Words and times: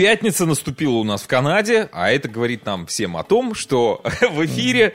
Пятница 0.00 0.46
наступила 0.46 0.92
у 0.94 1.04
нас 1.04 1.20
в 1.20 1.26
Канаде, 1.26 1.90
а 1.92 2.10
это 2.10 2.26
говорит 2.26 2.64
нам 2.64 2.86
всем 2.86 3.18
о 3.18 3.22
том, 3.22 3.54
что 3.54 4.00
в 4.32 4.46
эфире... 4.46 4.94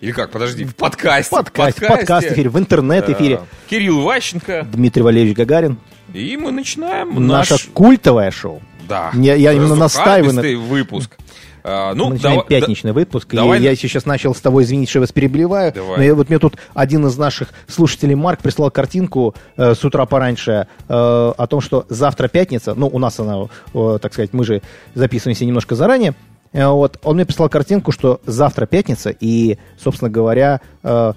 Или 0.00 0.10
как, 0.10 0.32
подожди, 0.32 0.64
в 0.64 0.74
подкасте. 0.74 1.28
В 1.28 1.38
подкасте, 1.38 1.86
подкаст 1.86 2.26
эфире, 2.32 2.50
в 2.50 2.58
интернет-эфире. 2.58 3.34
э, 3.36 3.68
Кирилл 3.70 4.00
Ващенко. 4.00 4.66
Дмитрий 4.72 5.02
Валерьевич 5.04 5.36
Гагарин. 5.36 5.78
И 6.12 6.36
мы 6.36 6.50
начинаем 6.50 7.28
Наше 7.28 7.52
наш... 7.52 7.68
культовое 7.72 8.32
шоу. 8.32 8.60
Да. 8.88 9.12
Я- 9.14 9.36
я 9.36 9.52
именно 9.52 9.76
настаиваю 9.76 10.32
на- 10.32 10.42
выпуск. 10.66 11.16
А, 11.62 11.94
ну, 11.94 12.06
Мы 12.06 12.14
начинаем 12.14 12.38
дава- 12.38 12.48
пятничный 12.48 12.92
выпуск. 12.92 13.32
и 13.32 13.36
давай- 13.36 13.60
я 13.60 13.74
сейчас 13.76 14.06
начал 14.06 14.34
с 14.34 14.40
того, 14.40 14.62
извините, 14.62 14.90
что 14.90 14.98
я 14.98 15.00
вас 15.02 15.12
перебиваю. 15.12 15.72
Давай. 15.72 15.98
Но 15.98 16.02
я, 16.04 16.14
вот 16.14 16.28
мне 16.28 16.38
тут 16.38 16.54
один 16.74 17.06
из 17.06 17.16
наших 17.18 17.48
слушателей, 17.68 18.14
Марк, 18.14 18.40
прислал 18.40 18.70
картинку 18.70 19.34
э, 19.56 19.74
с 19.74 19.84
утра 19.84 20.06
пораньше 20.06 20.66
э, 20.88 20.92
о 20.92 21.46
том, 21.48 21.60
что 21.60 21.84
завтра 21.88 22.28
пятница. 22.28 22.74
Ну, 22.74 22.88
у 22.88 22.98
нас 22.98 23.18
она, 23.20 23.46
э, 23.74 23.98
так 24.00 24.12
сказать, 24.12 24.32
мы 24.32 24.44
же 24.44 24.62
записываемся 24.94 25.44
немножко 25.44 25.74
заранее. 25.74 26.14
Э, 26.52 26.66
вот, 26.68 26.98
он 27.04 27.14
мне 27.16 27.24
прислал 27.26 27.48
картинку, 27.48 27.92
что 27.92 28.20
завтра 28.26 28.66
пятница, 28.66 29.10
и, 29.10 29.56
собственно 29.78 30.10
говоря, 30.10 30.60
э, 30.82 31.12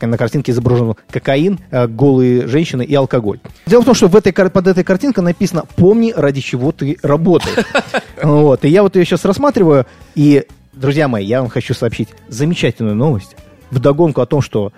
на 0.00 0.16
картинке 0.18 0.52
изображен 0.52 0.94
кокаин, 1.10 1.58
э, 1.70 1.86
голые 1.86 2.46
женщины 2.46 2.82
и 2.82 2.94
алкоголь. 2.94 3.40
Дело 3.66 3.82
в 3.82 3.84
том, 3.84 3.94
что 3.94 4.08
в 4.08 4.16
этой, 4.16 4.32
под 4.32 4.66
этой 4.66 4.84
картинкой 4.84 5.24
написано 5.24 5.64
«Помни, 5.76 6.12
ради 6.16 6.40
чего 6.40 6.72
ты 6.72 6.98
работаешь». 7.02 7.64
Вот, 8.22 8.66
и 8.66 8.68
я 8.68 8.82
вот 8.82 8.96
ее 8.96 9.06
сейчас 9.06 9.24
рассматриваю, 9.24 9.86
и, 10.14 10.44
друзья 10.74 11.08
мои, 11.08 11.24
я 11.24 11.40
вам 11.40 11.48
хочу 11.48 11.72
сообщить 11.72 12.10
замечательную 12.28 12.94
новость. 12.94 13.34
Вдогонку 13.70 14.20
о 14.20 14.26
том, 14.26 14.42
что, 14.42 14.74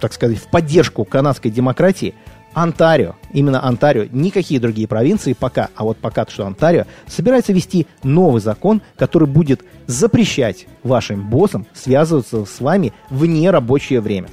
так 0.00 0.12
сказать, 0.12 0.38
в 0.38 0.48
поддержку 0.48 1.04
канадской 1.04 1.50
демократии 1.50 2.14
Онтарио, 2.62 3.14
именно 3.32 3.64
Онтарио, 3.64 4.06
никакие 4.10 4.60
другие 4.60 4.88
провинции 4.88 5.32
пока, 5.32 5.68
а 5.76 5.84
вот 5.84 5.98
пока 5.98 6.26
что 6.28 6.46
Онтарио, 6.46 6.86
собирается 7.06 7.52
ввести 7.52 7.86
новый 8.02 8.40
закон, 8.40 8.82
который 8.96 9.28
будет 9.28 9.62
запрещать 9.86 10.66
вашим 10.82 11.28
боссам 11.30 11.66
связываться 11.72 12.44
с 12.44 12.60
вами 12.60 12.92
в 13.10 13.26
нерабочее 13.26 14.00
время. 14.00 14.28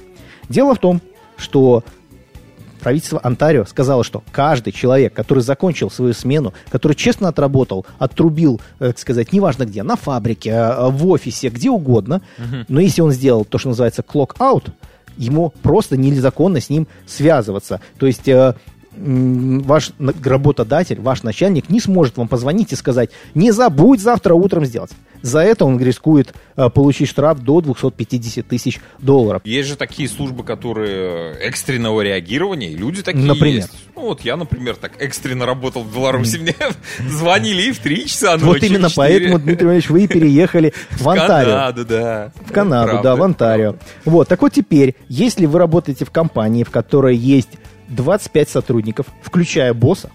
Дело 0.48 0.74
в 0.74 0.78
том, 0.78 1.00
что 1.36 1.84
правительство 2.80 3.20
Онтарио 3.22 3.64
сказало, 3.64 4.04
что 4.04 4.22
каждый 4.32 4.72
человек, 4.72 5.12
который 5.12 5.42
закончил 5.42 5.90
свою 5.90 6.12
смену, 6.12 6.52
который 6.70 6.94
честно 6.94 7.28
отработал, 7.28 7.86
отрубил, 7.98 8.60
э, 8.78 8.88
так 8.88 8.98
сказать, 8.98 9.32
неважно 9.32 9.64
где, 9.66 9.82
на 9.82 9.96
фабрике, 9.96 10.50
э, 10.50 10.88
в 10.90 11.06
офисе, 11.08 11.48
где 11.48 11.70
угодно, 11.70 12.22
но 12.68 12.80
если 12.80 13.02
он 13.02 13.12
сделал 13.12 13.44
то, 13.44 13.58
что 13.58 13.68
называется 13.68 14.02
clock-out, 14.02 14.70
ему 15.16 15.52
просто 15.62 15.96
незаконно 15.96 16.60
с 16.60 16.70
ним 16.70 16.86
связываться. 17.06 17.80
То 17.98 18.06
есть 18.06 18.28
э, 18.28 18.54
ваш 18.96 19.92
работодатель, 19.98 21.00
ваш 21.00 21.22
начальник 21.22 21.68
не 21.68 21.80
сможет 21.80 22.16
вам 22.16 22.28
позвонить 22.28 22.72
и 22.72 22.76
сказать, 22.76 23.10
не 23.34 23.50
забудь 23.52 24.00
завтра 24.00 24.34
утром 24.34 24.64
сделать. 24.64 24.90
За 25.26 25.40
это 25.40 25.64
он 25.64 25.80
рискует 25.80 26.32
э, 26.56 26.70
получить 26.70 27.08
штраф 27.08 27.40
до 27.40 27.60
250 27.60 28.46
тысяч 28.46 28.78
долларов. 29.00 29.42
Есть 29.44 29.68
же 29.68 29.74
такие 29.74 30.08
службы, 30.08 30.44
которые 30.44 31.34
экстренного 31.40 32.00
реагирования, 32.02 32.68
люди 32.68 33.02
такие 33.02 33.24
Например? 33.24 33.62
есть. 33.62 33.72
Ну, 33.96 34.02
вот 34.02 34.20
я, 34.20 34.36
например, 34.36 34.76
так 34.76 35.02
экстренно 35.02 35.44
работал 35.44 35.82
в 35.82 35.92
Беларуси, 35.92 36.36
мне 36.36 36.54
звонили 37.10 37.62
и 37.62 37.72
в 37.72 37.80
3 37.80 38.06
часа 38.06 38.34
ночи. 38.34 38.44
Вот 38.44 38.62
именно 38.62 38.88
в 38.88 38.92
4. 38.92 39.08
поэтому, 39.08 39.38
Дмитрий 39.40 39.64
Иванович, 39.64 39.90
вы 39.90 40.06
переехали 40.06 40.72
в 40.92 41.08
Онтарио. 41.08 41.50
Канаду, 41.50 41.84
да. 41.84 42.32
В 42.42 42.52
Канаду, 42.52 43.00
да, 43.02 43.16
в 43.16 43.22
Онтарио. 43.24 43.74
Вот, 44.04 44.28
так 44.28 44.40
вот 44.42 44.52
теперь, 44.52 44.94
если 45.08 45.46
вы 45.46 45.58
работаете 45.58 46.04
в 46.04 46.12
компании, 46.12 46.62
в 46.62 46.70
которой 46.70 47.16
есть 47.16 47.50
25 47.88 48.48
сотрудников, 48.48 49.06
включая 49.22 49.74
босса, 49.74 50.12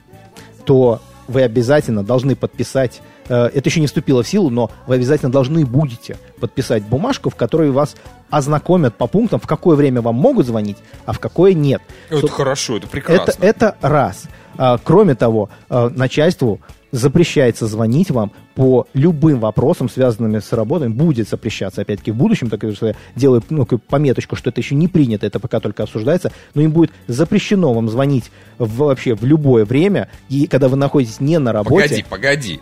то 0.66 1.02
вы 1.28 1.42
обязательно 1.42 2.02
должны 2.02 2.38
подписать, 2.38 3.02
э, 3.02 3.11
это 3.28 3.62
еще 3.70 3.80
не 3.80 3.88
вступило 3.88 4.24
в 4.24 4.28
силу, 4.28 4.50
но 4.50 4.72
вы 4.88 4.96
обязательно 4.96 5.32
должны 5.32 5.66
будете 5.66 6.18
подписать 6.40 6.84
бумажку, 6.84 7.30
в 7.30 7.36
которой 7.36 7.72
вас 7.72 7.96
ознакомят 8.30 8.96
по 8.96 9.08
пунктам, 9.08 9.40
в 9.40 9.48
какое 9.48 9.76
время 9.76 10.02
вам 10.02 10.16
могут 10.16 10.46
звонить, 10.46 10.78
а 11.06 11.14
в 11.14 11.20
какое 11.20 11.54
нет. 11.54 11.82
Это 12.10 12.28
Соб- 12.28 12.30
хорошо, 12.30 12.78
это 12.78 12.88
прекрасно. 12.88 13.32
это, 13.32 13.46
это 13.46 13.78
раз. 13.82 14.24
А, 14.58 14.78
кроме 14.84 15.16
того, 15.16 15.50
а, 15.70 15.90
начальству 15.90 16.60
запрещается 16.92 17.68
звонить 17.68 18.12
вам 18.12 18.32
по 18.54 18.86
любым 18.94 19.40
вопросам, 19.40 19.90
связанным 19.90 20.36
с 20.42 20.52
работой. 20.52 20.90
Будет 20.90 21.30
запрещаться, 21.30 21.82
опять-таки, 21.82 22.12
в 22.12 22.16
будущем, 22.16 22.50
так 22.50 22.62
что 22.76 22.88
я 22.88 22.96
делаю 23.16 23.42
ну, 23.50 23.66
пометочку, 23.66 24.36
что 24.36 24.50
это 24.50 24.60
еще 24.60 24.76
не 24.76 24.88
принято, 24.88 25.26
это 25.26 25.40
пока 25.40 25.60
только 25.60 25.84
обсуждается, 25.84 26.32
но 26.54 26.62
им 26.62 26.72
будет 26.72 26.92
запрещено 27.08 27.74
вам 27.74 27.90
звонить 27.90 28.30
в- 28.58 28.76
вообще 28.78 29.16
в 29.16 29.24
любое 29.24 29.64
время, 29.66 30.10
и 30.30 30.48
когда 30.48 30.68
вы 30.68 30.76
находитесь 30.76 31.22
не 31.22 31.40
на 31.40 31.54
работе. 31.54 31.84
Погоди, 31.88 32.06
погоди. 32.10 32.60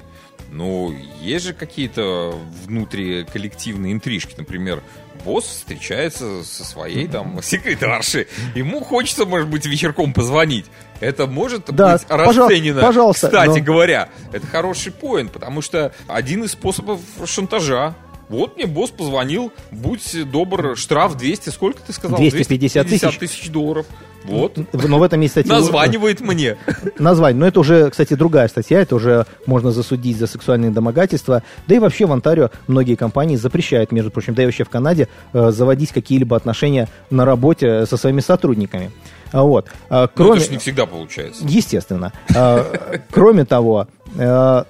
Ну, 0.51 0.93
есть 1.21 1.45
же 1.45 1.53
какие-то 1.53 2.33
внутриколлективные 2.65 3.93
интрижки. 3.93 4.33
Например, 4.37 4.81
босс 5.23 5.45
встречается 5.45 6.43
со 6.43 6.63
своей 6.63 7.07
там 7.07 7.41
секретаршей. 7.43 8.27
Ему 8.55 8.81
хочется, 8.81 9.25
может 9.25 9.47
быть, 9.49 9.65
вечерком 9.65 10.13
позвонить. 10.13 10.65
Это 10.99 11.27
может 11.27 11.65
Да, 11.67 11.93
быть 11.97 12.05
расценено. 12.09 12.81
пожалуйста, 12.81 13.27
Кстати 13.27 13.59
но- 13.59 13.63
говоря, 13.65 14.09
это 14.33 14.45
хороший 14.47 14.91
поинт, 14.91 15.31
потому 15.31 15.61
что 15.61 15.93
один 16.07 16.43
из 16.43 16.51
способов 16.51 16.99
шантажа. 17.25 17.95
Вот 18.29 18.55
мне 18.55 18.67
босс 18.67 18.91
позвонил, 18.91 19.51
будь 19.71 20.15
добр, 20.31 20.77
штраф 20.77 21.17
200, 21.17 21.49
сколько 21.49 21.81
ты 21.81 21.93
сказал? 21.93 22.17
250 22.19 22.87
тысяч. 22.87 23.17
тысяч 23.17 23.49
долларов. 23.49 23.87
Вот. 24.23 24.57
Но 24.73 24.99
в 24.99 25.03
этом 25.03 25.21
есть, 25.21 25.31
кстати, 25.31 25.47
Названивает 25.47 26.21
мне. 26.21 26.57
название. 26.99 27.39
Но 27.39 27.47
это 27.47 27.59
уже, 27.59 27.89
кстати, 27.89 28.13
другая 28.13 28.47
статья, 28.47 28.81
это 28.81 28.95
уже 28.95 29.25
можно 29.45 29.71
засудить 29.71 30.17
за 30.17 30.27
сексуальные 30.27 30.71
домогательства. 30.71 31.41
Да 31.67 31.75
и 31.75 31.79
вообще 31.79 32.05
в 32.05 32.11
Онтарио 32.11 32.49
многие 32.67 32.95
компании 32.95 33.35
запрещают, 33.37 33.91
между 33.91 34.11
прочим, 34.11 34.35
да 34.35 34.43
и 34.43 34.45
вообще 34.45 34.63
в 34.63 34.69
Канаде, 34.69 35.07
э, 35.33 35.51
заводить 35.51 35.91
какие-либо 35.91 36.35
отношения 36.35 36.87
на 37.09 37.25
работе 37.25 37.85
со 37.85 37.97
своими 37.97 38.19
сотрудниками. 38.21 38.91
А 39.31 39.43
Вот. 39.43 39.67
А, 39.89 40.03
Ну, 40.03 40.09
Кроме... 40.13 40.37
это 40.41 40.45
ж 40.49 40.51
не 40.51 40.57
всегда 40.57 40.85
получается. 40.85 41.43
Естественно. 41.47 42.11
А, 42.35 42.99
Кроме 43.11 43.45
того, 43.45 43.87
э, 44.15 44.21
э, 44.21 44.63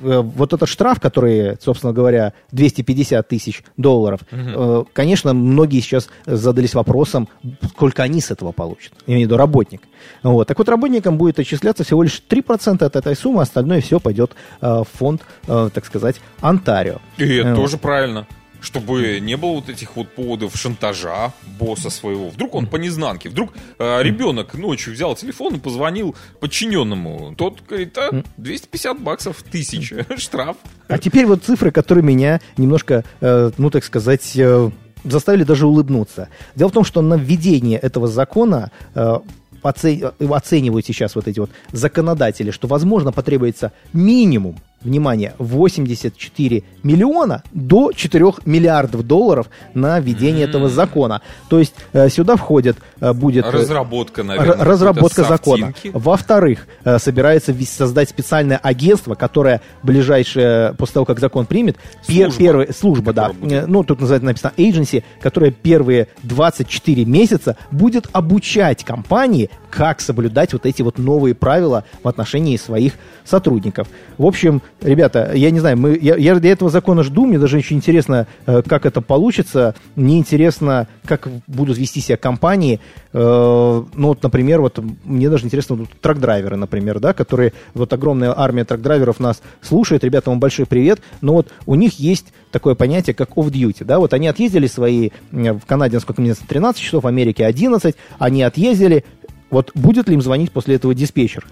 вот 0.00 0.52
этот 0.52 0.68
штраф, 0.68 1.00
который, 1.00 1.56
собственно 1.60 1.92
говоря, 1.92 2.32
250 2.52 3.26
тысяч 3.28 3.62
долларов, 3.76 4.20
э, 4.30 4.84
конечно, 4.92 5.32
многие 5.34 5.80
сейчас 5.80 6.08
задались 6.26 6.74
вопросом, 6.74 7.28
сколько 7.68 8.02
они 8.02 8.20
с 8.20 8.30
этого 8.30 8.52
получат. 8.52 8.92
Я 9.06 9.14
имею 9.14 9.26
в 9.26 9.30
виду 9.30 9.36
работник. 9.36 9.82
Вот. 10.22 10.48
Так 10.48 10.58
вот, 10.58 10.68
работникам 10.68 11.18
будет 11.18 11.38
отчисляться 11.38 11.84
всего 11.84 12.02
лишь 12.02 12.22
3% 12.28 12.82
от 12.82 12.96
этой 12.96 13.14
суммы, 13.14 13.42
остальное 13.42 13.80
все 13.80 14.00
пойдет 14.00 14.32
э, 14.60 14.66
в 14.66 14.86
фонд, 14.98 15.22
э, 15.46 15.70
так 15.72 15.84
сказать, 15.84 16.20
Онтарио. 16.40 16.98
И 17.18 17.36
это 17.36 17.50
Э, 17.50 17.54
тоже 17.54 17.78
правильно. 17.78 18.26
Чтобы 18.60 19.20
не 19.20 19.36
было 19.36 19.52
вот 19.52 19.68
этих 19.68 19.96
вот 19.96 20.14
поводов 20.14 20.56
шантажа 20.56 21.32
босса 21.58 21.90
своего. 21.90 22.28
Вдруг 22.28 22.54
он 22.54 22.66
по 22.66 22.76
незнанке. 22.76 23.28
Вдруг 23.28 23.52
э, 23.78 24.02
ребенок 24.02 24.54
ночью 24.54 24.92
взял 24.92 25.14
телефон 25.14 25.54
и 25.56 25.58
позвонил 25.58 26.14
подчиненному. 26.40 27.34
Тот 27.36 27.62
говорит, 27.66 27.96
а, 27.98 28.22
250 28.36 29.00
баксов, 29.00 29.42
тысяча, 29.42 30.06
штраф. 30.18 30.56
А 30.88 30.98
теперь 30.98 31.26
вот 31.26 31.44
цифры, 31.44 31.70
которые 31.70 32.04
меня 32.04 32.40
немножко, 32.56 33.04
э, 33.20 33.50
ну 33.56 33.70
так 33.70 33.84
сказать, 33.84 34.32
э, 34.36 34.70
заставили 35.04 35.44
даже 35.44 35.66
улыбнуться. 35.66 36.28
Дело 36.54 36.68
в 36.68 36.72
том, 36.72 36.84
что 36.84 37.00
на 37.00 37.14
введение 37.14 37.78
этого 37.78 38.06
закона 38.08 38.70
э, 38.94 39.18
оце- 39.62 40.12
оценивают 40.18 40.86
сейчас 40.86 41.14
вот 41.14 41.28
эти 41.28 41.40
вот 41.40 41.50
законодатели, 41.72 42.50
что, 42.50 42.68
возможно, 42.68 43.12
потребуется 43.12 43.72
минимум, 43.92 44.58
внимание, 44.82 45.34
84 45.38 46.62
миллиона 46.82 47.42
до 47.52 47.92
4 47.92 48.32
миллиардов 48.46 49.06
долларов 49.06 49.48
на 49.74 50.00
введение 50.00 50.46
этого 50.46 50.68
закона. 50.68 51.20
То 51.48 51.58
есть 51.58 51.74
э, 51.92 52.08
сюда 52.08 52.36
входит, 52.36 52.76
э, 53.00 53.12
будет... 53.12 53.44
э, 53.46 53.50
Разработка, 53.50 54.22
наверное. 54.22 54.64
Разработка 54.64 55.24
закона. 55.24 55.74
Во-вторых, 55.92 56.66
собирается 56.98 57.54
создать 57.64 58.08
специальное 58.08 58.56
агентство, 58.56 59.14
которое 59.14 59.60
ближайшее, 59.82 60.74
после 60.74 60.94
того, 60.94 61.06
как 61.06 61.20
закон 61.20 61.46
примет, 61.46 61.76
пер- 62.06 62.24
Служба, 62.30 62.38
первые, 62.38 62.72
служба, 62.72 63.12
да, 63.12 63.32
будет. 63.32 63.68
ну, 63.68 63.84
тут 63.84 64.00
называется 64.00 64.26
написано 64.26 64.52
agency, 64.56 65.02
которая 65.20 65.50
первые 65.50 66.08
24 66.22 67.04
месяца 67.04 67.56
будет 67.70 68.08
обучать 68.12 68.84
компании, 68.84 69.50
как 69.70 70.00
соблюдать 70.00 70.52
вот 70.52 70.66
эти 70.66 70.82
вот 70.82 70.98
новые 70.98 71.34
правила 71.34 71.84
в 72.02 72.08
отношении 72.08 72.56
своих 72.56 72.94
сотрудников. 73.24 73.88
В 74.18 74.26
общем, 74.26 74.62
ребята, 74.80 75.32
я 75.34 75.50
не 75.50 75.60
знаю, 75.60 75.78
мы, 75.78 75.98
я, 76.00 76.16
я 76.16 76.34
для 76.34 76.52
этого 76.52 76.70
закона 76.70 77.02
жду, 77.02 77.26
мне 77.26 77.38
даже 77.38 77.58
очень 77.58 77.76
интересно, 77.76 78.26
э, 78.46 78.62
как 78.66 78.86
это 78.86 79.00
получится, 79.00 79.74
мне 79.96 80.18
интересно, 80.18 80.88
как 81.04 81.28
будут 81.46 81.78
вести 81.78 82.00
себя 82.00 82.16
компании, 82.16 82.80
Э, 83.12 83.82
ну, 83.94 84.08
вот, 84.08 84.22
например, 84.22 84.60
вот 84.60 84.78
мне 85.04 85.28
даже 85.28 85.44
интересно, 85.44 85.74
вот, 85.76 85.88
трак-драйверы, 86.00 86.56
например, 86.56 87.00
да, 87.00 87.12
которые, 87.12 87.52
вот 87.74 87.92
огромная 87.92 88.32
армия 88.36 88.64
трак-драйверов 88.64 89.18
нас 89.18 89.42
слушает, 89.62 90.04
ребята, 90.04 90.30
вам 90.30 90.38
большой 90.38 90.66
привет, 90.66 91.00
но 91.20 91.34
вот 91.34 91.48
у 91.66 91.74
них 91.74 91.98
есть 91.98 92.26
такое 92.52 92.74
понятие, 92.74 93.14
как 93.14 93.30
off-duty, 93.30 93.84
да, 93.84 93.98
вот 93.98 94.14
они 94.14 94.28
отъездили 94.28 94.66
свои, 94.68 95.10
в 95.32 95.60
Канаде, 95.66 95.96
насколько 95.96 96.20
мне 96.20 96.30
известно, 96.30 96.46
13 96.48 96.80
часов, 96.80 97.04
в 97.04 97.06
Америке 97.06 97.44
11, 97.44 97.96
они 98.18 98.42
отъездили, 98.42 99.04
вот 99.50 99.72
будет 99.74 100.08
ли 100.08 100.14
им 100.14 100.22
звонить 100.22 100.52
после 100.52 100.76
этого 100.76 100.94
диспетчер? 100.94 101.44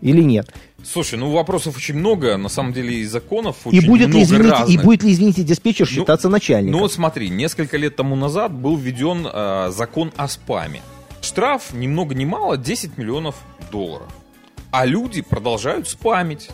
Или 0.00 0.22
нет? 0.22 0.52
Слушай, 0.82 1.18
ну 1.18 1.30
вопросов 1.30 1.76
очень 1.76 1.94
много, 1.96 2.36
на 2.36 2.48
самом 2.48 2.72
деле 2.72 2.94
и 3.00 3.04
законов 3.04 3.66
очень 3.66 3.82
И 3.82 3.86
будет, 3.86 4.08
ли, 4.08 4.14
много 4.14 4.24
извините, 4.24 4.48
и 4.48 4.50
разных. 4.52 4.84
будет 4.84 5.02
ли, 5.02 5.12
извините, 5.12 5.42
диспетчер 5.42 5.86
Ну, 5.90 5.92
считаться 5.94 6.28
начальником? 6.28 6.72
Ну 6.72 6.78
вот 6.78 6.92
смотри, 6.92 7.28
несколько 7.28 7.76
лет 7.76 7.96
тому 7.96 8.16
назад 8.16 8.52
был 8.52 8.76
введен 8.76 9.26
э, 9.30 9.70
закон 9.72 10.12
о 10.16 10.26
спаме. 10.28 10.80
Штраф 11.20 11.74
ни 11.74 11.86
много 11.86 12.14
ни 12.14 12.24
мало 12.24 12.56
10 12.56 12.96
миллионов 12.96 13.36
долларов. 13.70 14.08
А 14.70 14.86
люди 14.86 15.20
продолжают 15.20 15.88
спамить. 15.88 16.48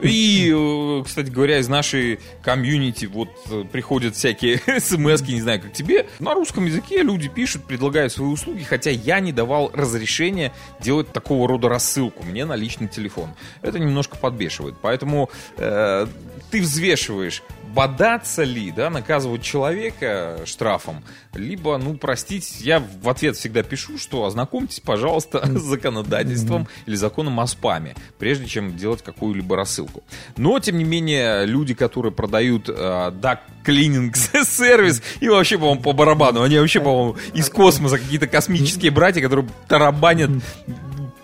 И, 0.00 0.52
э, 0.54 1.02
кстати 1.04 1.30
говоря, 1.30 1.58
из 1.58 1.68
нашей 1.68 2.18
комьюнити 2.42 3.06
вот 3.06 3.28
э, 3.50 3.64
приходят 3.70 4.16
всякие 4.16 4.58
смс 4.80 5.22
не 5.22 5.40
знаю, 5.40 5.60
как 5.60 5.72
тебе. 5.72 6.06
На 6.18 6.34
русском 6.34 6.66
языке 6.66 7.02
люди 7.02 7.28
пишут, 7.28 7.64
предлагают 7.64 8.12
свои 8.12 8.28
услуги, 8.28 8.62
хотя 8.62 8.90
я 8.90 9.20
не 9.20 9.32
давал 9.32 9.70
разрешения 9.72 10.52
делать 10.80 11.12
такого 11.12 11.48
рода 11.48 11.68
рассылку 11.68 12.24
мне 12.24 12.44
на 12.44 12.56
личный 12.56 12.88
телефон. 12.88 13.30
Это 13.62 13.78
немножко 13.78 14.16
подбешивает. 14.16 14.74
Поэтому 14.80 15.30
э, 15.56 16.06
ты 16.50 16.60
взвешиваешь, 16.60 17.42
бодаться 17.74 18.44
ли, 18.44 18.70
да, 18.70 18.90
наказывать 18.90 19.42
человека 19.42 20.40
штрафом, 20.44 21.04
либо, 21.34 21.76
ну, 21.78 21.96
простить, 21.96 22.60
я 22.60 22.80
в 22.80 23.08
ответ 23.08 23.36
всегда 23.36 23.62
пишу, 23.62 23.98
что 23.98 24.24
ознакомьтесь, 24.24 24.80
пожалуйста, 24.80 25.44
с 25.58 25.62
законодательством 25.62 26.68
или 26.86 26.94
законом 26.94 27.40
о 27.40 27.46
спаме, 27.46 27.94
прежде 28.18 28.46
чем 28.46 28.76
делать 28.76 29.02
какую-либо 29.02 29.56
рассылку. 29.56 30.04
Но, 30.36 30.58
тем 30.60 30.78
не 30.78 30.84
менее, 30.84 31.46
люди, 31.46 31.74
которые 31.74 32.12
продают 32.12 32.68
э, 32.68 32.72
duck 32.72 33.40
cleaning 33.64 34.14
сервис, 34.44 35.02
и 35.20 35.28
вообще, 35.28 35.58
по-моему, 35.58 35.80
по 35.80 35.92
барабану, 35.92 36.42
они 36.42 36.58
вообще, 36.58 36.80
по-моему, 36.80 37.16
из 37.32 37.48
космоса 37.50 37.98
какие-то 37.98 38.26
космические 38.26 38.90
братья, 38.90 39.20
которые 39.20 39.48
тарабанят 39.68 40.30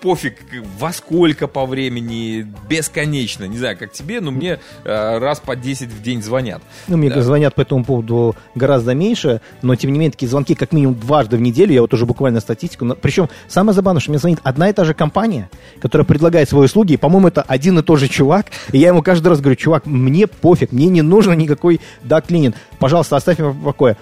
пофиг 0.00 0.36
во 0.78 0.92
сколько 0.92 1.46
по 1.46 1.66
времени, 1.66 2.46
бесконечно. 2.68 3.44
Не 3.44 3.58
знаю, 3.58 3.76
как 3.78 3.92
тебе, 3.92 4.20
но 4.20 4.30
мне 4.30 4.58
э, 4.84 5.18
раз 5.18 5.40
по 5.40 5.56
10 5.56 5.88
в 5.88 6.02
день 6.02 6.22
звонят. 6.22 6.62
Ну, 6.88 6.96
мне 6.96 7.10
Да. 7.10 7.22
звонят 7.22 7.54
по 7.54 7.60
этому 7.62 7.84
поводу 7.84 8.34
гораздо 8.54 8.94
меньше, 8.94 9.40
но 9.62 9.74
тем 9.76 9.92
не 9.92 9.98
менее 9.98 10.12
такие 10.12 10.28
звонки 10.28 10.54
как 10.54 10.72
минимум 10.72 10.94
дважды 10.96 11.36
в 11.36 11.40
неделю, 11.40 11.72
я 11.72 11.80
вот 11.82 11.92
уже 11.94 12.06
буквально 12.06 12.40
статистику. 12.40 12.86
Причем 13.00 13.28
самое 13.48 13.74
забавное, 13.74 14.00
что 14.00 14.10
мне 14.10 14.18
звонит 14.18 14.40
одна 14.42 14.70
и 14.70 14.72
та 14.72 14.84
же 14.84 14.94
компания, 14.94 15.50
которая 15.80 16.06
предлагает 16.06 16.48
свои 16.48 16.64
услуги, 16.64 16.94
и, 16.94 16.96
по-моему, 16.96 17.28
это 17.28 17.42
один 17.42 17.78
и 17.78 17.82
тот 17.82 17.98
же 17.98 18.08
чувак, 18.08 18.46
и 18.72 18.78
я 18.78 18.88
ему 18.88 19.02
каждый 19.02 19.28
раз 19.28 19.40
говорю, 19.40 19.56
чувак, 19.56 19.86
мне 19.86 20.26
пофиг, 20.26 20.72
мне 20.72 20.86
не 20.86 21.02
нужен 21.02 21.36
никакой 21.36 21.80
дак-клининг, 22.02 22.54
пожалуйста, 22.78 23.16
оставь 23.16 23.38
меня 23.38 23.50
в 23.50 23.62
покое. 23.64 23.96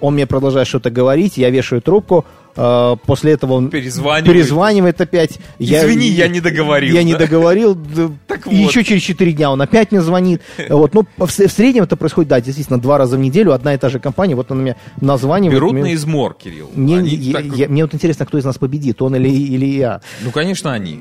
Он 0.00 0.14
мне 0.14 0.26
продолжает 0.26 0.66
что-то 0.66 0.90
говорить, 0.90 1.36
я 1.36 1.48
вешаю 1.50 1.80
трубку, 1.80 2.24
после 2.54 3.32
этого 3.32 3.54
он 3.54 3.70
Перезванивает. 3.70 4.24
перезванивает 4.26 5.00
опять. 5.00 5.38
Извини, 5.58 6.06
я 6.08 6.28
не 6.28 6.40
договорил, 6.40 6.94
Я 6.94 7.02
не 7.02 7.14
договорил. 7.14 7.76
Так 8.26 8.46
и 8.46 8.62
вот. 8.62 8.70
еще 8.70 8.84
через 8.84 9.02
4 9.02 9.32
дня 9.32 9.50
он 9.50 9.60
опять 9.62 9.90
мне 9.92 10.00
звонит. 10.02 10.40
Вот, 10.68 10.94
ну, 10.94 11.06
в, 11.16 11.30
среднем 11.30 11.84
это 11.84 11.96
происходит, 11.96 12.28
да, 12.28 12.40
действительно, 12.40 12.80
два 12.80 12.98
раза 12.98 13.16
в 13.16 13.20
неделю, 13.20 13.52
одна 13.52 13.74
и 13.74 13.78
та 13.78 13.88
же 13.88 13.98
компания, 13.98 14.34
вот 14.34 14.50
она 14.50 14.62
меня 14.62 14.76
названивает. 15.00 15.54
Берут 15.58 15.72
мне- 15.72 15.82
на 15.82 15.94
измор, 15.94 16.34
Кирилл. 16.34 16.70
Мне, 16.74 17.00
я- 17.00 17.32
так- 17.34 17.44
я- 17.56 17.68
мне 17.68 17.84
вот 17.84 17.94
интересно, 17.94 18.26
кто 18.26 18.38
из 18.38 18.44
нас 18.44 18.58
победит, 18.58 19.00
он 19.02 19.14
или, 19.16 19.28
или 19.28 19.66
я. 19.66 20.00
Ну, 20.22 20.30
конечно, 20.30 20.72
они. 20.72 21.00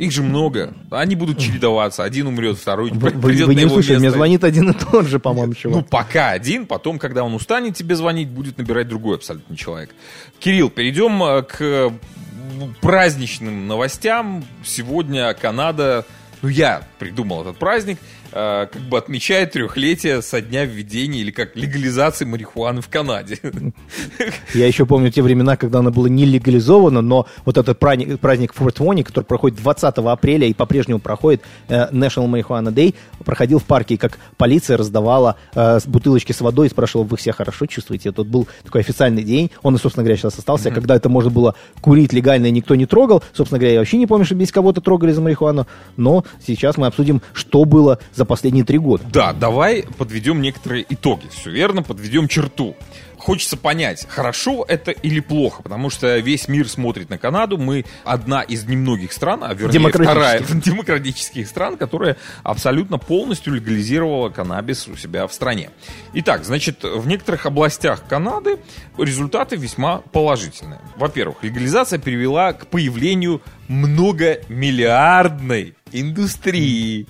Их 0.00 0.12
же 0.12 0.22
много. 0.22 0.72
Они 0.90 1.14
будут 1.14 1.38
чередоваться. 1.38 2.04
Один 2.04 2.26
умрет, 2.26 2.56
второй 2.56 2.90
Вы, 2.90 3.10
придет 3.10 3.22
вы- 3.22 3.46
вы 3.46 3.52
на 3.54 3.56
не 3.58 3.62
его 3.64 3.72
услышали, 3.74 3.96
мне 3.96 4.04
место. 4.04 4.16
звонит 4.18 4.44
один 4.44 4.70
и 4.70 4.72
тот 4.72 5.06
же, 5.06 5.18
по-моему, 5.18 5.52
чувак. 5.54 5.76
Ну, 5.78 5.84
пока 5.84 6.30
один, 6.30 6.64
потом, 6.66 6.98
когда 6.98 7.22
он 7.22 7.34
устанет 7.34 7.76
тебе 7.76 7.94
звонить, 7.96 8.28
будет 8.30 8.56
набирать 8.56 8.88
другой 8.88 9.16
абсолютно 9.16 9.56
человек. 9.56 9.90
Кирилл, 10.38 10.70
перейдем 10.70 11.22
э, 11.22 11.42
к 11.42 11.92
праздничным 12.80 13.68
новостям. 13.68 14.44
Сегодня 14.64 15.32
Канада, 15.34 16.06
ну, 16.42 16.48
я 16.48 16.82
придумал 16.98 17.42
этот 17.42 17.58
праздник, 17.58 17.98
э, 18.32 18.66
как 18.70 18.82
бы 18.82 18.96
отмечает 18.96 19.52
трехлетие 19.52 20.22
со 20.22 20.40
дня 20.40 20.64
введения 20.64 21.20
или 21.20 21.30
как 21.30 21.56
легализации 21.56 22.24
марихуаны 22.24 22.80
в 22.80 22.88
Канаде. 22.88 23.38
Я 24.54 24.66
еще 24.66 24.86
помню 24.86 25.10
те 25.10 25.22
времена, 25.22 25.56
когда 25.56 25.80
она 25.80 25.90
была 25.90 26.08
не 26.08 26.24
легализована, 26.24 27.02
но 27.02 27.26
вот 27.44 27.58
этот 27.58 27.78
праздник, 27.78 28.20
праздник 28.20 28.54
Fort 28.54 28.76
Wayne, 28.76 29.02
который 29.02 29.24
проходит 29.24 29.58
20 29.58 29.98
апреля 29.98 30.46
и 30.46 30.54
по-прежнему 30.54 30.98
проходит 30.98 31.42
э, 31.68 31.90
National 31.90 32.28
Marijuana 32.28 32.72
Day, 32.72 32.94
проходил 33.24 33.58
в 33.58 33.64
парке, 33.64 33.94
и 33.94 33.96
как 33.96 34.18
полиция 34.36 34.76
раздавала 34.76 35.36
э, 35.54 35.80
бутылочки 35.86 36.32
с 36.32 36.40
водой 36.40 36.68
и 36.68 36.70
спрашивала, 36.70 37.04
вы 37.04 37.16
все 37.16 37.32
хорошо 37.32 37.66
чувствуете? 37.66 38.12
Тут 38.12 38.28
был 38.28 38.48
такой 38.64 38.80
официальный 38.80 39.24
день, 39.24 39.50
он 39.62 39.78
собственно 39.78 40.04
говоря, 40.04 40.16
сейчас 40.16 40.38
остался, 40.38 40.70
когда 40.70 40.96
это 40.96 41.08
можно 41.08 41.30
было 41.30 41.54
курить 41.80 42.12
легально 42.12 42.46
и 42.46 42.50
никто 42.50 42.74
не 42.74 42.86
трогал. 42.86 43.22
Собственно 43.32 43.58
говоря, 43.58 43.74
я 43.74 43.78
вообще 43.80 43.96
не 43.96 44.06
помню, 44.06 44.24
что 44.24 44.34
здесь 44.34 44.52
кого-то 44.52 44.80
трогали 44.80 45.12
за 45.12 45.20
марихуану, 45.20 45.66
но 45.96 46.24
сейчас 46.44 46.76
мы 46.76 46.86
обсудим, 46.86 47.22
что 47.32 47.64
было 47.64 47.98
за 48.14 48.24
последние 48.24 48.64
три 48.64 48.78
года. 48.78 49.04
Да, 49.12 49.32
давай 49.32 49.84
подведем 49.98 50.40
некоторые 50.40 50.84
итоги. 50.88 51.26
Все 51.30 51.50
верно, 51.50 51.82
подведем 51.82 52.28
черту. 52.28 52.76
Хочется 53.20 53.56
понять, 53.58 54.06
хорошо 54.08 54.64
это 54.66 54.92
или 54.92 55.20
плохо, 55.20 55.62
потому 55.62 55.90
что 55.90 56.16
весь 56.18 56.48
мир 56.48 56.66
смотрит 56.66 57.10
на 57.10 57.18
Канаду. 57.18 57.58
Мы 57.58 57.84
одна 58.02 58.40
из 58.40 58.64
немногих 58.64 59.12
стран, 59.12 59.44
а 59.44 59.52
вернее 59.52 59.90
вторая 59.90 60.40
Демократических. 60.64 61.46
стран, 61.46 61.76
которая 61.76 62.16
абсолютно 62.42 62.96
полностью 62.96 63.52
легализировала 63.52 64.30
каннабис 64.30 64.88
у 64.88 64.96
себя 64.96 65.26
в 65.26 65.34
стране. 65.34 65.68
Итак, 66.14 66.46
значит, 66.46 66.82
в 66.82 67.06
некоторых 67.06 67.44
областях 67.44 68.04
Канады 68.08 68.58
результаты 68.96 69.56
весьма 69.56 69.98
положительные. 69.98 70.80
Во-первых, 70.96 71.42
легализация 71.42 71.98
привела 71.98 72.54
к 72.54 72.68
появлению 72.68 73.42
многомиллиардной 73.68 75.74
индустрии 75.92 77.06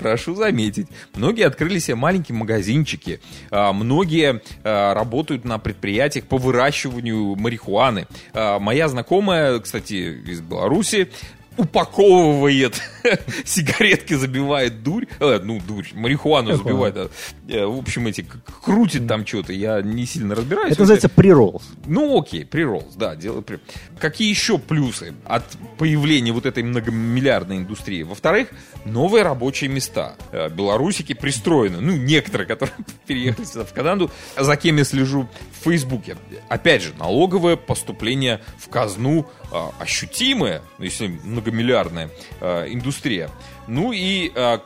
Прошу 0.00 0.34
заметить, 0.34 0.86
многие 1.14 1.46
открыли 1.46 1.78
себе 1.78 1.94
маленькие 1.94 2.34
магазинчики, 2.34 3.20
а, 3.50 3.74
многие 3.74 4.40
а, 4.64 4.94
работают 4.94 5.44
на 5.44 5.58
предприятиях 5.58 6.24
по 6.24 6.38
выращиванию 6.38 7.36
марихуаны. 7.36 8.06
А, 8.32 8.58
Моя 8.58 8.88
знакомая, 8.88 9.58
кстати, 9.60 10.22
из 10.26 10.40
Беларуси, 10.40 11.10
упаковывает 11.56 12.80
сигаретки, 13.44 14.14
забивает 14.14 14.82
дурь, 14.82 15.06
э, 15.18 15.40
ну, 15.42 15.60
дурь, 15.66 15.86
марихуану 15.94 16.56
забивает, 16.56 16.96
а, 16.96 17.10
э, 17.48 17.64
в 17.66 17.78
общем, 17.78 18.06
эти, 18.06 18.24
крутит 18.64 19.06
там 19.06 19.26
что-то, 19.26 19.52
я 19.52 19.82
не 19.82 20.06
сильно 20.06 20.34
разбираюсь. 20.34 20.72
Это 20.72 20.82
называется 20.82 21.08
pre-rolls. 21.08 21.62
Ну, 21.86 22.20
окей, 22.20 22.44
приролс, 22.44 22.94
да. 22.94 23.16
Дело 23.16 23.40
при... 23.40 23.58
Какие 23.98 24.28
еще 24.28 24.58
плюсы 24.58 25.14
от 25.24 25.44
появления 25.78 26.32
вот 26.32 26.46
этой 26.46 26.62
многомиллиардной 26.62 27.58
индустрии? 27.58 28.02
Во-вторых, 28.02 28.48
новые 28.84 29.24
рабочие 29.24 29.68
места. 29.68 30.14
Э, 30.32 30.48
Белорусики 30.48 31.12
пристроены, 31.12 31.80
ну, 31.80 31.96
некоторые, 31.96 32.46
которые 32.46 32.74
переехали 33.06 33.44
сюда 33.44 33.64
в 33.64 33.72
Канаду, 33.72 34.10
за 34.38 34.56
кем 34.56 34.76
я 34.76 34.84
слежу 34.84 35.28
в 35.60 35.64
Фейсбуке. 35.64 36.16
Опять 36.48 36.82
же, 36.82 36.94
налоговое 36.98 37.56
поступление 37.56 38.40
в 38.58 38.68
казну 38.68 39.26
а, 39.52 39.72
ощутимое, 39.80 40.62
ну, 40.78 40.84
если 40.84 41.08
многомиллиардная 41.40 42.10
а, 42.40 42.66
индустрия. 42.66 43.30
Ну 43.66 43.92
и 43.92 44.30
а, 44.34 44.62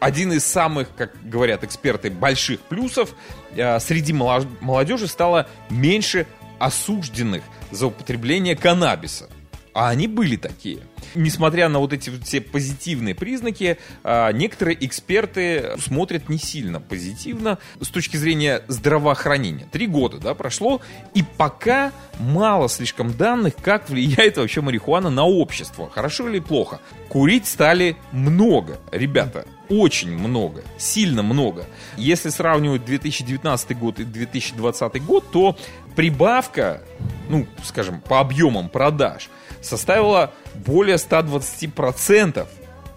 один 0.00 0.32
из 0.32 0.44
самых, 0.44 0.88
как 0.96 1.12
говорят 1.28 1.64
эксперты, 1.64 2.10
больших 2.10 2.60
плюсов 2.60 3.14
э, 3.54 3.80
среди 3.80 4.12
молодежи 4.12 5.08
стало 5.08 5.48
меньше 5.70 6.26
осужденных 6.58 7.42
за 7.70 7.86
употребление 7.86 8.56
каннабиса. 8.56 9.28
А 9.76 9.90
они 9.90 10.08
были 10.08 10.36
такие. 10.36 10.78
Несмотря 11.14 11.68
на 11.68 11.80
вот 11.80 11.92
эти 11.92 12.08
все 12.24 12.40
позитивные 12.40 13.14
признаки, 13.14 13.76
а, 14.02 14.32
некоторые 14.32 14.82
эксперты 14.86 15.72
смотрят 15.78 16.30
не 16.30 16.38
сильно 16.38 16.80
позитивно 16.80 17.58
с 17.78 17.88
точки 17.88 18.16
зрения 18.16 18.62
здравоохранения. 18.68 19.68
Три 19.70 19.86
года 19.86 20.16
да, 20.16 20.32
прошло, 20.32 20.80
и 21.12 21.22
пока 21.22 21.92
мало 22.18 22.70
слишком 22.70 23.12
данных, 23.12 23.52
как 23.62 23.90
влияет 23.90 24.38
вообще 24.38 24.62
марихуана 24.62 25.10
на 25.10 25.24
общество. 25.24 25.90
Хорошо 25.90 26.26
или 26.30 26.38
плохо? 26.38 26.80
Курить 27.10 27.46
стали 27.46 27.98
много, 28.12 28.78
ребята. 28.92 29.44
Очень 29.68 30.16
много, 30.16 30.62
сильно 30.78 31.22
много. 31.22 31.66
Если 31.98 32.30
сравнивать 32.30 32.86
2019 32.86 33.78
год 33.78 34.00
и 34.00 34.04
2020 34.04 35.04
год, 35.04 35.30
то 35.30 35.54
прибавка, 35.96 36.82
ну, 37.28 37.46
скажем, 37.62 38.00
по 38.00 38.20
объемам 38.20 38.70
продаж 38.70 39.28
составила 39.66 40.32
более 40.54 40.96
120% 40.96 42.46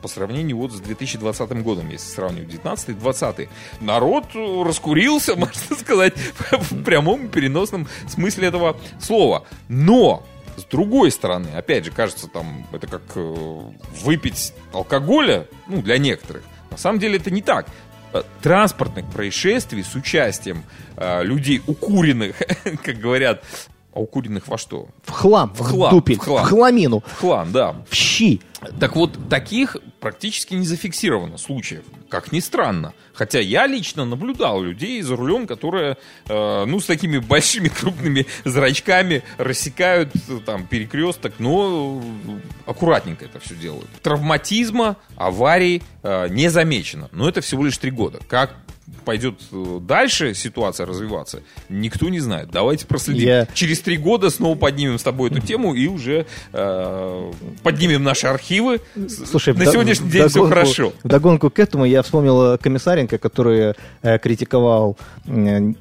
по 0.02 0.08
сравнению 0.08 0.58
вот 0.58 0.72
с 0.72 0.80
2020 0.80 1.62
годом, 1.62 1.90
если 1.90 2.08
сравнивать 2.10 2.50
19 2.50 2.90
и 2.90 2.94
20. 2.94 3.50
Народ 3.82 4.26
э, 4.34 4.64
раскурился, 4.64 5.36
можно 5.38 5.76
сказать, 5.76 6.14
в 6.52 6.84
прямом 6.84 7.30
переносном 7.30 7.88
смысле 8.08 8.48
этого 8.48 8.78
слова. 9.00 9.46
Но 9.68 10.26
с 10.58 10.64
другой 10.66 11.12
стороны, 11.12 11.50
опять 11.56 11.86
же, 11.86 11.92
кажется, 11.92 12.28
там 12.28 12.66
это 12.72 12.88
как 12.88 13.02
э, 13.16 13.62
выпить 14.04 14.54
алкоголя, 14.74 15.48
ну, 15.68 15.82
для 15.82 15.98
некоторых. 15.98 16.44
На 16.70 16.78
самом 16.78 17.00
деле 17.00 17.18
это 17.18 17.32
не 17.32 17.42
так. 17.42 17.68
Э, 18.14 18.24
Транспортных 18.42 19.10
происшествий 19.10 19.84
с 19.84 19.96
участием 19.96 20.64
э, 20.98 21.24
людей 21.24 21.62
укуренных, 21.66 22.36
как 22.84 22.98
говорят, 22.98 23.44
А 24.00 24.01
укуренных 24.01 24.48
во 24.48 24.58
что? 24.58 24.88
В 25.03 25.12
хлам, 25.12 25.53
В 25.53 25.60
хлам, 25.62 25.91
дупель, 25.91 26.15
в 26.15 26.20
хлам. 26.22 26.46
в 26.46 26.48
хламину, 26.50 27.03
В 27.06 27.20
хлам, 27.20 27.51
да. 27.51 27.75
в 27.89 27.94
щи. 27.94 28.39
Так 28.79 28.96
вот, 28.96 29.18
таких 29.29 29.75
практически 30.00 30.53
не 30.53 30.65
зафиксировано 30.65 31.38
случаев, 31.38 31.84
как 32.08 32.32
ни 32.32 32.39
странно. 32.39 32.94
Хотя 33.13 33.39
я 33.39 33.68
лично 33.68 34.06
наблюдал 34.06 34.62
людей 34.62 35.01
за 35.01 35.18
рулем, 35.18 35.48
которые, 35.48 35.98
э, 36.29 36.65
ну, 36.65 36.79
с 36.79 36.86
такими 36.86 37.18
большими 37.34 37.68
крупными 37.68 38.25
зрачками 38.46 39.24
рассекают 39.38 40.12
э, 40.29 40.39
там 40.46 40.65
перекресток, 40.65 41.34
но 41.39 42.01
э, 42.01 42.39
аккуратненько 42.70 43.25
это 43.25 43.39
все 43.41 43.56
делают. 43.56 43.89
Травматизма, 44.01 44.96
аварий 45.18 45.84
э, 46.03 46.29
не 46.29 46.48
замечено. 46.50 47.10
Но 47.12 47.27
это 47.27 47.41
всего 47.41 47.65
лишь 47.65 47.77
три 47.77 47.91
года. 47.91 48.20
Как 48.29 48.56
пойдет 49.05 49.36
э, 49.51 49.79
дальше 49.81 50.34
ситуация 50.34 50.86
развиваться, 50.86 51.41
никто 51.69 52.10
не 52.10 52.19
знает. 52.19 52.50
Давайте 52.51 52.86
проследим. 52.86 53.27
Я- 53.27 53.48
Через 53.53 53.79
три 53.81 53.98
года 53.98 54.29
снова 54.29 54.55
поднимем 54.55 54.98
с 55.00 55.03
тобой 55.03 55.29
эту 55.29 55.39
тему 55.41 55.74
и 55.74 55.88
уже 55.88 56.25
э, 56.53 57.31
поднимем 57.63 58.03
наши 58.03 58.27
архивы. 58.27 58.81
Слушай, 59.25 59.53
на 59.53 59.65
сегодняшний 59.65 60.10
день 60.10 60.27
все 60.27 60.39
вдогонку- 60.41 60.50
хорошо. 60.50 60.93
Вдогонку 61.03 61.50
к 61.50 61.60
этому 61.60 61.86
я 61.86 62.01
вспомнил 62.01 62.53
э, 62.53 62.58
Комиссаренко, 62.58 63.17
который 63.17 63.74
э, 64.01 64.17
критиковал, 64.19 64.98
э, 65.27 65.74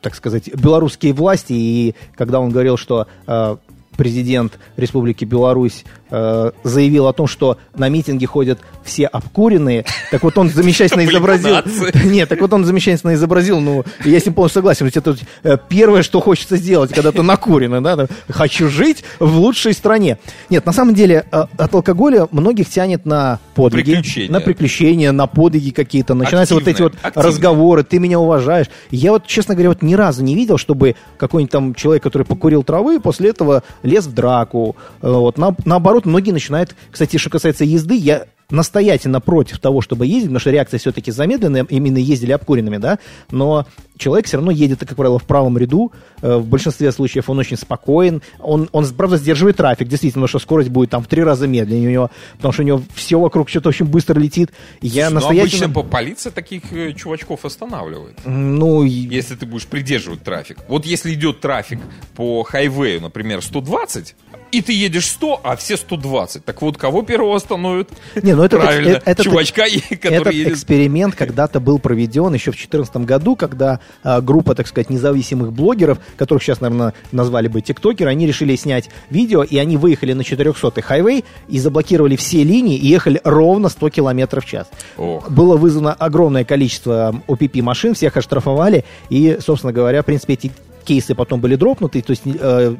так 0.00 0.14
сказать, 0.14 0.52
белорусские 0.54 1.12
власти, 1.12 1.52
и 1.52 1.94
когда 2.16 2.40
он 2.40 2.50
говорил, 2.50 2.76
что 2.76 3.06
э, 3.26 3.56
президент 3.96 4.58
Республики 4.76 5.24
Беларусь 5.24 5.84
э, 6.14 6.50
заявил 6.62 7.08
о 7.08 7.12
том, 7.12 7.26
что 7.26 7.58
на 7.76 7.88
митинги 7.88 8.24
ходят 8.26 8.60
все 8.84 9.06
обкуренные, 9.06 9.84
так 10.10 10.22
вот 10.22 10.38
он 10.38 10.50
замечательно 10.50 11.04
изобразил... 11.04 11.56
Нет, 12.04 12.28
так 12.28 12.40
вот 12.40 12.52
он 12.52 12.64
замечательно 12.64 13.14
изобразил, 13.14 13.60
ну, 13.60 13.84
я 14.04 14.20
с 14.20 14.24
ним 14.26 14.34
полностью 14.34 14.60
согласен, 14.60 14.86
ведь 14.86 14.96
это 14.96 15.16
э, 15.42 15.56
первое, 15.68 16.02
что 16.02 16.20
хочется 16.20 16.56
сделать, 16.56 16.92
когда 16.92 17.10
ты 17.12 17.22
накуренный, 17.22 17.80
да, 17.80 18.06
хочу 18.28 18.68
жить 18.68 19.02
в 19.18 19.38
лучшей 19.38 19.72
стране. 19.72 20.18
Нет, 20.50 20.64
на 20.66 20.72
самом 20.72 20.94
деле 20.94 21.24
э, 21.32 21.44
от 21.56 21.74
алкоголя 21.74 22.28
многих 22.30 22.68
тянет 22.68 23.06
на 23.06 23.40
подвиги, 23.54 23.92
Приключения. 23.94 24.32
на 24.32 24.40
приключения, 24.40 25.12
на 25.12 25.26
подвиги 25.26 25.70
какие-то, 25.70 26.14
начинаются 26.14 26.54
вот 26.54 26.68
эти 26.68 26.82
вот 26.82 26.94
Активные, 27.02 27.28
разговоры, 27.28 27.82
ты 27.84 27.98
меня 27.98 28.20
уважаешь. 28.20 28.66
Я 28.90 29.12
вот, 29.12 29.26
честно 29.26 29.54
говоря, 29.54 29.70
вот 29.70 29.82
ни 29.82 29.94
разу 29.94 30.22
не 30.22 30.34
видел, 30.34 30.58
чтобы 30.58 30.94
какой-нибудь 31.18 31.52
там 31.52 31.74
человек, 31.74 32.02
который 32.02 32.24
покурил 32.24 32.62
травы, 32.62 33.00
после 33.00 33.30
этого 33.30 33.62
лез 33.82 34.06
в 34.06 34.12
драку. 34.12 34.76
Вот, 35.00 35.38
на- 35.38 35.56
наоборот, 35.64 36.03
многие 36.04 36.32
начинают, 36.32 36.74
кстати, 36.90 37.16
что 37.16 37.30
касается 37.30 37.64
езды, 37.64 37.94
я 37.96 38.26
настоятельно 38.50 39.20
против 39.20 39.58
того, 39.58 39.80
чтобы 39.80 40.06
ездить, 40.06 40.24
потому 40.24 40.38
что 40.38 40.50
реакция 40.50 40.78
все-таки 40.78 41.10
замедленная, 41.10 41.64
именно 41.68 41.98
ездили 41.98 42.32
обкуренными, 42.32 42.76
да, 42.76 42.98
но 43.30 43.66
человек 43.96 44.26
все 44.26 44.36
равно 44.36 44.50
едет, 44.50 44.80
как 44.80 44.96
правило, 44.96 45.18
в 45.18 45.24
правом 45.24 45.56
ряду, 45.56 45.92
Э, 46.24 46.36
в 46.38 46.46
большинстве 46.46 46.90
случаев 46.90 47.28
он 47.28 47.38
очень 47.38 47.58
спокоен, 47.58 48.22
он, 48.40 48.70
он, 48.72 48.86
правда, 48.94 49.18
сдерживает 49.18 49.58
трафик, 49.58 49.88
действительно, 49.88 50.22
потому 50.22 50.28
что 50.28 50.38
скорость 50.38 50.70
будет 50.70 50.88
там 50.88 51.02
в 51.02 51.06
три 51.06 51.22
раза 51.22 51.46
медленнее 51.46 51.88
у 51.88 51.92
него, 51.92 52.10
потому 52.36 52.52
что 52.52 52.62
у 52.62 52.64
него 52.64 52.82
все 52.94 53.20
вокруг 53.20 53.50
что-то 53.50 53.68
очень 53.68 53.84
быстро 53.84 54.18
летит. 54.18 54.50
Я 54.80 55.10
Ну, 55.10 55.16
настоятельно... 55.16 55.66
обычно 55.66 55.82
по- 55.82 55.82
полиция 55.82 56.32
таких 56.32 56.72
э, 56.72 56.94
чувачков 56.94 57.44
останавливает. 57.44 58.18
Ну, 58.24 58.84
Если 58.84 59.34
ты 59.34 59.44
будешь 59.44 59.66
придерживать 59.66 60.22
трафик. 60.22 60.58
Вот 60.66 60.86
если 60.86 61.12
идет 61.12 61.40
трафик 61.40 61.80
по 62.16 62.42
хайвею, 62.42 63.02
например, 63.02 63.42
120, 63.42 64.16
и 64.54 64.62
ты 64.62 64.72
едешь 64.72 65.06
100, 65.08 65.40
а 65.42 65.56
все 65.56 65.76
120. 65.76 66.44
Так 66.44 66.62
вот, 66.62 66.76
кого 66.76 67.02
первого 67.02 67.36
остановят? 67.36 67.88
Не, 68.22 68.34
ну 68.34 68.44
это- 68.44 68.56
Правильно, 68.58 68.96
это- 68.96 69.10
это- 69.10 69.22
чувачка, 69.24 69.64
который 69.90 70.14
Этот 70.16 70.32
едет... 70.32 70.52
эксперимент 70.52 71.14
когда-то 71.14 71.60
был 71.60 71.78
проведен 71.78 72.32
еще 72.34 72.50
в 72.52 72.54
2014 72.54 72.96
году, 72.98 73.36
когда 73.36 73.80
а, 74.02 74.20
группа, 74.20 74.54
так 74.54 74.66
сказать, 74.66 74.90
независимых 74.90 75.52
блогеров, 75.52 75.98
которых 76.16 76.42
сейчас, 76.42 76.60
наверное, 76.60 76.94
назвали 77.12 77.48
бы 77.48 77.60
тиктокеры, 77.60 78.10
они 78.10 78.26
решили 78.26 78.54
снять 78.56 78.90
видео, 79.10 79.42
и 79.42 79.58
они 79.58 79.76
выехали 79.76 80.12
на 80.12 80.22
400-й 80.22 80.82
хайвей 80.82 81.24
и 81.48 81.58
заблокировали 81.58 82.16
все 82.16 82.44
линии 82.44 82.76
и 82.76 82.86
ехали 82.86 83.20
ровно 83.24 83.68
100 83.68 83.88
километров 83.90 84.44
в 84.44 84.48
час. 84.48 84.68
Ох. 84.96 85.30
Было 85.30 85.56
вызвано 85.56 85.92
огромное 85.92 86.44
количество 86.44 87.20
ОПП 87.26 87.56
машин, 87.56 87.94
всех 87.94 88.16
оштрафовали, 88.16 88.84
и, 89.08 89.38
собственно 89.44 89.72
говоря, 89.72 90.02
в 90.02 90.06
принципе, 90.06 90.34
эти 90.34 90.52
кейсы 90.84 91.14
потом 91.14 91.40
были 91.40 91.56
дропнуты, 91.56 92.02
то 92.02 92.10
есть 92.10 92.22
э, 92.24 92.76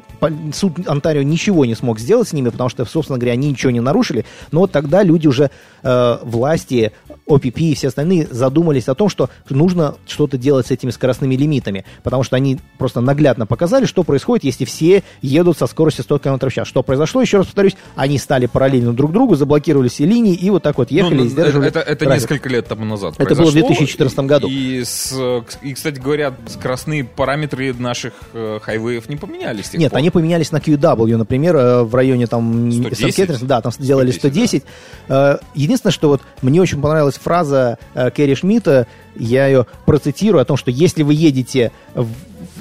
суд 0.53 0.73
Онтарио 0.87 1.23
ничего 1.23 1.65
не 1.65 1.75
смог 1.75 1.99
сделать 1.99 2.27
с 2.27 2.33
ними, 2.33 2.49
потому 2.49 2.69
что, 2.69 2.85
собственно 2.85 3.17
говоря, 3.17 3.33
они 3.33 3.49
ничего 3.49 3.71
не 3.71 3.81
нарушили, 3.81 4.25
но 4.51 4.67
тогда 4.67 5.03
люди 5.03 5.27
уже, 5.27 5.51
э, 5.83 6.17
власти, 6.23 6.91
ОПП 7.27 7.57
и 7.59 7.73
все 7.75 7.87
остальные 7.87 8.27
задумались 8.29 8.87
о 8.87 8.95
том, 8.95 9.09
что 9.09 9.29
нужно 9.49 9.95
что-то 10.07 10.37
делать 10.37 10.67
с 10.67 10.71
этими 10.71 10.91
скоростными 10.91 11.35
лимитами, 11.35 11.85
потому 12.03 12.23
что 12.23 12.35
они 12.35 12.59
просто 12.77 13.01
наглядно 13.01 13.45
показали, 13.45 13.85
что 13.85 14.03
происходит, 14.03 14.43
если 14.43 14.65
все 14.65 15.03
едут 15.21 15.57
со 15.57 15.67
скоростью 15.67 16.03
100 16.03 16.19
км 16.19 16.49
в 16.49 16.53
час. 16.53 16.67
Что 16.67 16.83
произошло, 16.83 17.21
еще 17.21 17.37
раз 17.37 17.47
повторюсь, 17.47 17.75
они 17.95 18.17
стали 18.19 18.45
параллельно 18.45 18.93
друг 18.93 19.11
другу, 19.11 19.35
заблокировали 19.35 19.87
все 19.87 20.05
линии 20.05 20.35
и 20.35 20.49
вот 20.49 20.61
так 20.63 20.77
вот 20.77 20.91
ехали 20.91 21.15
Ну, 21.15 21.25
и 21.25 21.29
сдерживали 21.29 21.67
это, 21.69 21.79
это 21.79 22.05
трафик. 22.05 22.21
несколько 22.29 22.49
лет 22.49 22.67
тому 22.67 22.85
назад 22.85 23.15
Это 23.17 23.35
было 23.35 23.49
в 23.49 23.53
произошло. 23.53 23.67
2014 23.69 24.19
году. 24.19 24.47
И, 24.49 24.83
с- 24.83 25.15
и, 25.63 25.73
кстати 25.73 25.99
говоря, 25.99 26.35
скоростные 26.47 27.03
параметры 27.03 27.73
наших 27.73 28.13
э, 28.33 28.59
хайвеев 28.61 29.09
не 29.09 29.15
поменялись 29.15 29.73
Нет, 29.73 29.91
пор. 29.91 29.97
они 29.99 30.09
поменялись 30.11 30.51
на 30.51 30.57
QW, 30.57 31.17
например, 31.17 31.55
э, 31.55 31.81
в 31.83 31.95
районе 31.95 32.27
там 32.27 32.71
110? 32.71 32.97
Сент-Кэтринс, 33.15 33.41
да, 33.41 33.61
там 33.61 33.71
сделали 33.71 34.11
110, 34.11 34.61
110. 34.61 34.63
Э, 35.09 35.37
Единственное, 35.55 35.91
что 35.91 36.09
вот 36.09 36.21
мне 36.41 36.61
очень 36.61 36.79
понравилась 37.15 37.23
фраза 37.23 37.77
э, 37.93 38.11
Кэрри 38.11 38.35
Шмидта, 38.35 38.87
я 39.15 39.47
ее 39.47 39.65
процитирую, 39.85 40.41
о 40.41 40.45
том, 40.45 40.57
что 40.57 40.71
если 40.71 41.03
вы 41.03 41.13
едете 41.13 41.71
в- 41.93 42.09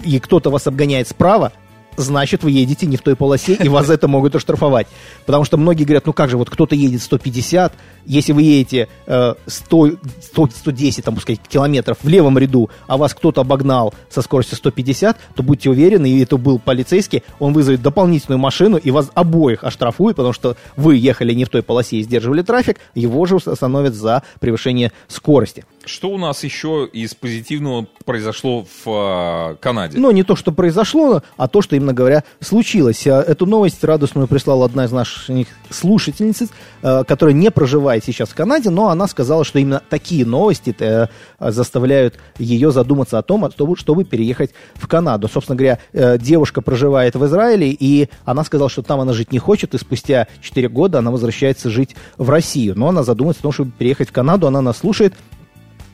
и 0.05 0.19
кто-то 0.19 0.51
вас 0.51 0.67
обгоняет 0.67 1.09
справа, 1.09 1.53
значит, 1.97 2.43
вы 2.43 2.51
едете 2.51 2.87
не 2.87 2.97
в 2.97 3.03
той 3.03 3.17
полосе, 3.17 3.55
и 3.55 3.69
вас 3.69 3.87
за 3.87 3.95
это 3.95 4.09
могут 4.09 4.35
оштрафовать. 4.35 4.87
Потому 5.27 5.45
что 5.45 5.57
многие 5.57 5.85
говорят, 5.85 6.07
ну 6.07 6.13
как 6.13 6.31
же, 6.31 6.37
вот 6.37 6.51
кто-то 6.51 6.75
едет 6.75 7.03
150, 7.03 7.73
если 8.07 8.33
вы 8.33 8.43
едете 8.43 8.89
э, 9.07 9.35
100, 9.47 9.91
100, 10.23 10.49
110, 10.57 11.05
там, 11.05 11.15
пускай, 11.15 11.37
километров 11.37 11.99
в 12.03 12.09
левом 12.09 12.39
ряду, 12.39 12.71
а 12.87 12.97
вас 12.97 13.15
кто-то 13.15 13.41
обогнал 13.41 13.95
со 14.11 14.23
скоростью 14.23 14.57
150, 14.57 15.17
то 15.35 15.43
будьте 15.43 15.71
уверены, 15.71 16.11
и 16.11 16.23
это 16.23 16.37
был 16.37 16.59
полицейский, 16.59 17.23
он 17.39 17.53
вызовет 17.53 17.83
дополнительную 17.83 18.39
машину 18.39 18.77
и 18.77 18.91
вас 18.91 19.11
обоих 19.15 19.65
оштрафует, 19.65 20.17
потому 20.17 20.33
что 20.33 20.57
вы 20.77 20.97
ехали 20.97 21.33
не 21.33 21.45
в 21.45 21.49
той 21.49 21.63
полосе 21.63 21.97
и 21.97 22.03
сдерживали 22.03 22.43
трафик, 22.43 22.79
его 22.95 23.25
же 23.27 23.37
остановят 23.37 23.95
за 23.95 24.23
превышение 24.41 24.93
скорости. 25.09 25.65
Что 25.87 26.09
у 26.09 26.19
нас 26.19 26.43
еще 26.45 26.89
из 26.91 27.15
позитивного 27.15 27.87
произошло 28.05 28.65
в 28.85 29.53
э, 29.53 29.57
Канаде? 29.61 29.99
Но 29.99 30.13
не 30.13 30.23
то, 30.23 30.35
что 30.35 30.51
произошло, 30.53 31.23
а 31.37 31.49
то, 31.49 31.61
что, 31.61 31.77
именно 31.77 31.93
говоря, 31.93 32.25
случилось. 32.41 33.07
А 33.07 33.21
Эту 33.21 33.47
новость 33.47 33.85
радостную 33.85 34.27
прислала 34.27 34.65
одна 34.65 34.87
из 34.87 34.93
наших 34.93 35.31
слушательниц, 35.71 36.45
э, 36.83 37.05
которая 37.07 37.35
не 37.35 37.51
проживает 37.51 38.05
сейчас 38.05 38.31
в 38.31 38.35
Канаде, 38.35 38.71
но 38.71 38.89
она 38.89 39.07
сказала, 39.07 39.45
что 39.45 39.59
именно 39.59 39.83
такие 39.89 40.25
новости 40.25 40.75
э, 40.79 41.09
заставляют 41.39 42.19
ее 42.39 42.71
задуматься 42.71 43.19
о 43.19 43.23
том, 43.23 43.51
чтобы, 43.51 43.77
чтобы 43.77 44.05
переехать 44.05 44.53
в 44.75 44.89
Канаду. 44.89 45.29
Собственно 45.29 45.57
говоря, 45.57 45.79
э, 45.93 46.19
девушка 46.19 46.63
проживает 46.63 47.15
в 47.15 47.25
Израиле, 47.27 47.71
и 47.71 48.09
она 48.25 48.45
сказала, 48.45 48.71
что 48.71 48.83
там 48.83 49.01
она 49.01 49.13
жить 49.13 49.33
не 49.33 49.39
хочет, 49.39 49.75
и 49.75 49.79
спустя 49.79 50.29
4 50.41 50.69
года 50.69 50.99
она 50.99 51.11
возвращается 51.11 51.69
жить 51.69 51.95
в 52.17 52.31
Россию. 52.31 52.75
Но 52.77 52.89
она 52.89 53.03
задумается 53.03 53.41
о 53.41 53.45
том, 53.45 53.53
чтобы 53.53 53.71
переехать 53.73 54.09
в 54.09 54.13
Канаду, 54.13 54.47
она 54.47 54.63
нас 54.63 54.79
слушает. 54.79 55.15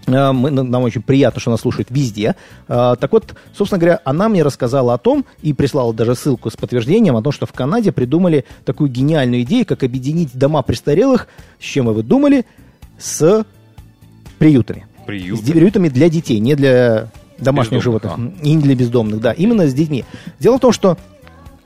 Э, 0.06 0.32
мы- 0.32 0.50
нам 0.50 0.82
очень 0.82 1.02
приятно, 1.02 1.40
что 1.40 1.50
она 1.50 1.58
слушает 1.58 1.88
везде. 1.90 2.34
Э, 2.68 2.94
Так 2.98 3.12
вот, 3.12 3.34
собственно 3.56 3.78
говоря, 3.78 4.00
она 4.04 4.28
мне 4.28 4.42
рассказала 4.42 4.94
о 4.94 4.98
том 4.98 5.24
и 5.42 5.52
прислала 5.52 5.92
даже 5.92 6.14
ссылку 6.14 6.50
с 6.50 6.56
подтверждением 6.56 7.16
о 7.16 7.22
том, 7.22 7.32
что 7.32 7.46
в 7.46 7.52
Канаде 7.52 7.92
придумали 7.92 8.44
такую 8.64 8.90
гениальную 8.90 9.42
идею, 9.42 9.66
как 9.66 9.82
объединить 9.82 10.36
дома 10.36 10.62
престарелых, 10.62 11.28
с 11.58 11.64
чем 11.64 11.86
вы 11.86 12.02
думали, 12.02 12.44
с 12.98 13.44
приютами. 14.38 14.86
Приют. 15.06 15.40
С 15.40 15.42
приютами 15.50 15.88
для 15.88 16.08
детей, 16.08 16.38
не 16.38 16.54
для 16.54 17.08
домашних 17.38 17.78
Бездомных, 17.78 18.02
животных. 18.02 18.44
И 18.44 18.52
не 18.54 18.62
для 18.62 18.74
бездомных, 18.74 19.20
да, 19.20 19.32
именно 19.32 19.66
с 19.66 19.74
детьми. 19.74 20.04
Дело 20.38 20.58
в 20.58 20.60
том, 20.60 20.72
что 20.72 20.98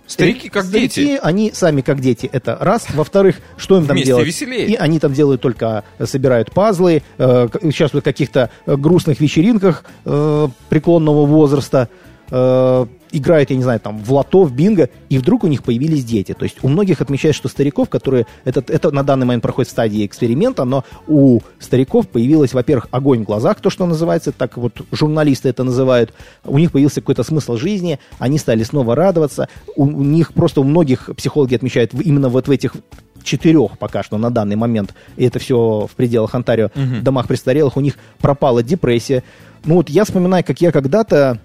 Старики 0.07 0.49
как 0.51 0.65
Старики, 0.65 1.03
дети. 1.07 1.21
они 1.23 1.51
сами 1.53 1.81
как 1.81 2.01
дети, 2.01 2.29
это 2.31 2.57
раз. 2.61 2.87
Во-вторых, 2.95 3.37
что 3.57 3.79
им 3.79 3.87
там 3.87 3.95
Вместе 3.95 4.09
делать? 4.09 4.27
веселее. 4.27 4.67
И 4.67 4.75
они 4.75 4.99
там 4.99 5.13
делают 5.15 5.41
только, 5.41 5.85
э, 5.99 6.07
собирают 6.07 6.53
пазлы, 6.53 7.03
э, 7.17 7.49
участвуют 7.63 8.05
в 8.05 8.07
каких-то 8.07 8.51
э, 8.67 8.77
грустных 8.77 9.21
вечеринках 9.21 9.85
э, 10.05 10.49
преклонного 10.69 11.25
возраста, 11.25 11.89
э, 12.31 12.87
играют, 13.17 13.51
я 13.51 13.57
не 13.57 13.63
знаю, 13.63 13.81
там, 13.81 13.99
в 13.99 14.13
лото, 14.13 14.45
в 14.45 14.53
бинго, 14.53 14.89
и 15.09 15.19
вдруг 15.19 15.45
у 15.45 15.47
них 15.47 15.63
появились 15.63 16.05
дети. 16.05 16.35
То 16.35 16.45
есть 16.45 16.57
у 16.63 16.69
многих 16.69 17.01
отмечают, 17.01 17.37
что 17.37 17.49
стариков, 17.49 17.89
которые, 17.89 18.27
это, 18.45 18.65
это 18.67 18.91
на 18.91 19.03
данный 19.03 19.27
момент 19.27 19.43
проходит 19.43 19.69
в 19.69 19.73
стадии 19.73 20.05
эксперимента, 20.05 20.65
но 20.65 20.85
у 21.07 21.41
стариков 21.59 22.09
появилось, 22.09 22.53
во-первых, 22.53 22.89
огонь 22.91 23.21
в 23.21 23.25
глазах, 23.25 23.61
то, 23.61 23.71
что 23.71 23.87
называется, 23.87 24.33
так 24.33 24.57
вот 24.57 24.83
журналисты 24.93 25.49
это 25.49 25.65
называют, 25.65 26.13
у 26.45 26.59
них 26.59 26.73
появился 26.73 27.01
какой-то 27.01 27.23
смысл 27.23 27.57
жизни, 27.57 27.99
они 28.19 28.39
стали 28.39 28.63
снова 28.65 28.95
радоваться, 28.95 29.49
у, 29.77 29.85
у 29.85 30.03
них 30.03 30.33
просто 30.33 30.61
у 30.61 30.65
многих 30.65 31.11
психологи 31.17 31.55
отмечают 31.55 31.93
именно 31.95 32.29
вот 32.29 32.49
в 32.49 32.51
этих 32.51 32.75
четырех 33.23 33.79
пока 33.79 34.03
что 34.03 34.19
на 34.19 34.31
данный 34.31 34.57
момент, 34.57 34.95
и 35.17 35.25
это 35.25 35.39
все 35.39 35.89
в 35.91 35.97
пределах 35.97 36.35
Онтарио, 36.35 36.71
в 36.75 37.03
домах 37.03 37.27
престарелых, 37.27 37.77
у 37.77 37.81
них 37.81 37.97
пропала 38.19 38.63
депрессия. 38.63 39.25
Ну 39.65 39.77
вот 39.77 39.89
я 39.89 40.05
вспоминаю, 40.05 40.45
как 40.45 40.61
я 40.61 40.71
когда-то 40.71 41.41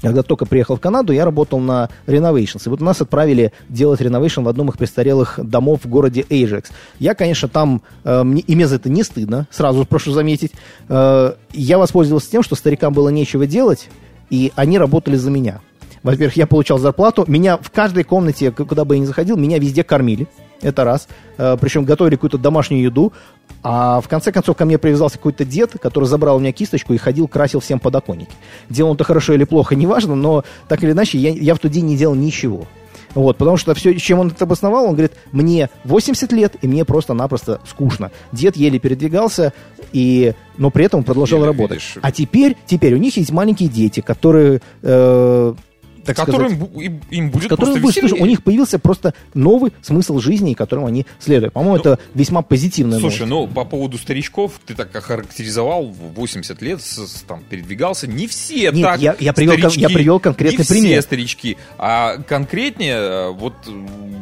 когда 0.00 0.22
только 0.22 0.46
приехал 0.46 0.76
в 0.76 0.80
Канаду, 0.80 1.12
я 1.12 1.24
работал 1.24 1.58
на 1.58 1.88
Renovations. 2.06 2.62
И 2.66 2.68
вот 2.68 2.80
нас 2.80 3.00
отправили 3.00 3.52
делать 3.68 4.00
реновейшн 4.00 4.42
в 4.42 4.48
одном 4.48 4.70
из 4.70 4.76
престарелых 4.76 5.40
домов 5.42 5.80
в 5.84 5.88
городе 5.88 6.24
Эйжекс. 6.28 6.70
Я, 6.98 7.14
конечно, 7.14 7.48
там, 7.48 7.82
э, 8.04 8.22
мне, 8.22 8.42
и 8.42 8.54
мне 8.54 8.66
за 8.68 8.76
это 8.76 8.88
не 8.88 9.02
стыдно, 9.02 9.46
сразу 9.50 9.84
прошу 9.84 10.12
заметить. 10.12 10.52
Э, 10.88 11.32
я 11.52 11.78
воспользовался 11.78 12.30
тем, 12.30 12.42
что 12.42 12.54
старикам 12.54 12.92
было 12.92 13.08
нечего 13.08 13.46
делать, 13.46 13.88
и 14.30 14.52
они 14.54 14.78
работали 14.78 15.16
за 15.16 15.30
меня. 15.30 15.60
Во-первых, 16.02 16.36
я 16.36 16.46
получал 16.46 16.78
зарплату, 16.78 17.24
меня 17.26 17.56
в 17.56 17.70
каждой 17.70 18.04
комнате, 18.04 18.52
куда 18.52 18.84
бы 18.84 18.94
я 18.94 19.00
ни 19.00 19.04
заходил, 19.04 19.36
меня 19.36 19.58
везде 19.58 19.82
кормили. 19.82 20.28
Это 20.60 20.84
раз. 20.84 21.08
Э, 21.36 21.56
Причем 21.60 21.84
готовили 21.84 22.16
какую-то 22.16 22.38
домашнюю 22.38 22.82
еду. 22.82 23.12
А 23.62 24.00
в 24.00 24.08
конце 24.08 24.30
концов 24.30 24.56
ко 24.56 24.64
мне 24.64 24.78
привязался 24.78 25.16
какой-то 25.16 25.44
дед, 25.44 25.72
который 25.80 26.04
забрал 26.04 26.36
у 26.36 26.40
меня 26.40 26.52
кисточку 26.52 26.92
и 26.94 26.96
ходил, 26.96 27.26
красил 27.26 27.60
всем 27.60 27.80
подоконники. 27.80 28.30
Делал 28.68 28.90
он 28.90 28.94
это 28.96 29.04
хорошо 29.04 29.34
или 29.34 29.44
плохо, 29.44 29.74
неважно, 29.76 30.14
но 30.14 30.44
так 30.68 30.82
или 30.82 30.92
иначе 30.92 31.18
я, 31.18 31.30
я 31.30 31.54
в 31.54 31.58
тот 31.58 31.70
день 31.70 31.86
не 31.86 31.96
делал 31.96 32.14
ничего. 32.14 32.66
Вот, 33.14 33.36
потому 33.38 33.56
что 33.56 33.74
все, 33.74 33.94
чем 33.98 34.20
он 34.20 34.28
это 34.28 34.44
обосновал, 34.44 34.84
он 34.84 34.92
говорит, 34.92 35.12
мне 35.32 35.70
80 35.84 36.30
лет, 36.32 36.56
и 36.60 36.68
мне 36.68 36.84
просто-напросто 36.84 37.60
скучно. 37.66 38.10
Дед 38.32 38.56
еле 38.56 38.78
передвигался, 38.78 39.54
и, 39.92 40.34
но 40.58 40.70
при 40.70 40.84
этом 40.84 41.02
продолжал 41.02 41.38
Еле 41.38 41.48
работать. 41.48 41.80
видишь. 41.80 41.98
А 42.02 42.12
теперь, 42.12 42.54
теперь 42.66 42.94
у 42.94 42.98
них 42.98 43.16
есть 43.16 43.30
маленькие 43.32 43.70
дети, 43.70 44.00
которые 44.00 44.60
э, 44.82 45.54
так 46.16 46.26
которым 46.26 46.52
им, 46.80 47.00
им 47.10 47.30
будет 47.30 47.48
которым 47.48 47.80
будет, 47.80 47.94
слушай, 47.94 48.18
у 48.20 48.26
них 48.26 48.42
появился 48.42 48.78
просто 48.78 49.14
новый 49.34 49.72
смысл 49.82 50.18
жизни, 50.18 50.54
которым 50.54 50.86
они 50.86 51.06
следуют. 51.18 51.52
По-моему, 51.54 51.76
это 51.76 51.98
весьма 52.14 52.42
позитивная 52.42 52.98
Слушай, 52.98 53.26
новость. 53.26 53.48
ну 53.50 53.54
по 53.54 53.64
поводу 53.64 53.98
старичков, 53.98 54.60
ты 54.66 54.74
так 54.74 54.94
охарактеризовал, 54.94 55.86
в 55.86 56.14
80 56.14 56.60
лет 56.62 56.80
с- 56.82 57.22
там 57.26 57.42
передвигался. 57.48 58.06
Не 58.06 58.26
все 58.26 58.70
Нет, 58.72 58.82
так. 58.82 59.00
я- 59.00 59.16
я 59.18 59.32
привел 59.32 59.54
старички, 59.54 59.80
я 59.80 59.88
привел 59.88 60.20
конкретный 60.20 60.58
не 60.58 60.64
все 60.64 60.74
пример. 60.74 61.02
старички. 61.02 61.56
А 61.78 62.16
конкретнее, 62.18 62.94
э, 62.96 63.30
вот 63.30 63.54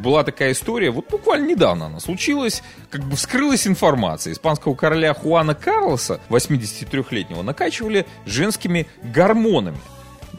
была 0.02 0.24
такая 0.24 0.52
история, 0.52 0.90
вот 0.90 1.10
буквально 1.10 1.46
недавно 1.48 1.86
она 1.86 2.00
случилась, 2.00 2.62
как 2.90 3.02
бы 3.04 3.16
вскрылась 3.16 3.66
информация. 3.66 4.32
Испанского 4.32 4.74
короля 4.74 5.14
Хуана 5.14 5.54
Карлоса, 5.54 6.20
83-летнего, 6.28 7.42
накачивали 7.42 8.06
женскими 8.26 8.86
гормонами. 9.14 9.78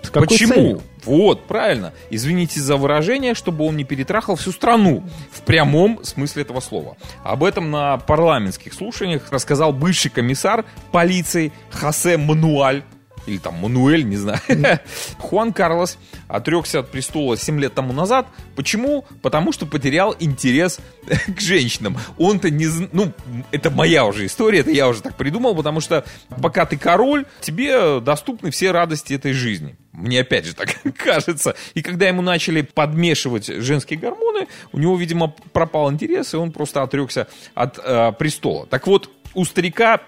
С 0.08 0.10
какой 0.10 0.28
Почему? 0.30 0.54
целью? 0.54 0.82
Вот, 1.04 1.48
правильно. 1.48 1.94
Извините 2.10 2.62
за 2.62 2.78
выражение, 2.78 3.34
чтобы 3.34 3.66
он 3.66 3.76
не 3.76 3.84
перетрахал 3.84 4.38
всю 4.38 4.54
страну. 4.54 5.04
В 5.32 5.42
прямом 5.42 6.02
смысле 6.04 6.44
этого 6.44 6.62
слова. 6.62 6.96
Об 7.26 7.44
этом 7.44 7.72
на 7.72 7.98
парламентских 7.98 8.74
слушаниях 8.74 9.30
рассказал 9.32 9.74
бывший 9.74 10.10
комиссар 10.10 10.64
полиции 10.94 11.52
Хосе 11.72 12.16
Мануаль. 12.16 12.84
Или 13.28 13.38
там 13.38 13.56
Мануэль, 13.56 14.04
не 14.04 14.16
знаю. 14.16 14.40
Хуан 15.20 15.54
Карлос 15.54 15.98
отрекся 16.28 16.80
от 16.80 16.90
престола 16.90 17.38
7 17.38 17.60
лет 17.60 17.74
тому 17.74 17.94
назад. 17.94 18.28
Почему? 18.56 19.06
Потому 19.22 19.52
что 19.52 19.66
потерял 19.66 20.16
интерес 20.20 20.80
к 21.28 21.40
женщинам. 21.40 21.98
Он-то 22.18 22.50
не... 22.50 22.68
Ну, 22.92 23.12
это 23.52 23.70
моя 23.70 24.06
уже 24.06 24.26
история, 24.26 24.60
это 24.60 24.72
я 24.72 24.88
уже 24.88 25.02
так 25.02 25.16
придумал, 25.16 25.56
потому 25.56 25.82
что 25.82 26.06
пока 26.42 26.66
ты 26.66 26.78
король, 26.78 27.26
тебе 27.42 28.00
доступны 28.00 28.50
все 28.50 28.72
радости 28.72 29.14
этой 29.14 29.34
жизни. 29.34 29.76
Мне 29.92 30.22
опять 30.22 30.46
же 30.46 30.54
так 30.54 30.76
кажется. 30.96 31.56
И 31.74 31.82
когда 31.82 32.08
ему 32.08 32.22
начали 32.22 32.62
подмешивать 32.62 33.48
женские 33.48 34.00
гормоны, 34.00 34.48
у 34.72 34.80
него, 34.80 34.96
видимо, 34.96 35.34
пропал 35.52 35.92
интерес, 35.92 36.34
и 36.34 36.38
он 36.38 36.52
просто 36.52 36.84
отрекся 36.84 37.28
от 37.56 37.80
э, 37.84 38.14
престола. 38.14 38.68
Так 38.68 38.88
вот, 38.88 39.10
у 39.34 39.44
старика 39.44 40.02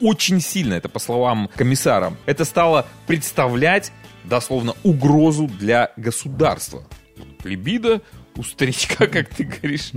очень 0.00 0.40
сильно, 0.40 0.74
это 0.74 0.88
по 0.88 0.98
словам 0.98 1.48
комиссара, 1.54 2.14
это 2.26 2.44
стало 2.44 2.86
представлять 3.06 3.92
дословно 4.24 4.74
угрозу 4.82 5.46
для 5.46 5.92
государства. 5.96 6.82
Либидо 7.44 8.00
у 8.36 8.42
старичка, 8.42 9.06
как 9.08 9.28
ты 9.28 9.44
говоришь, 9.44 9.92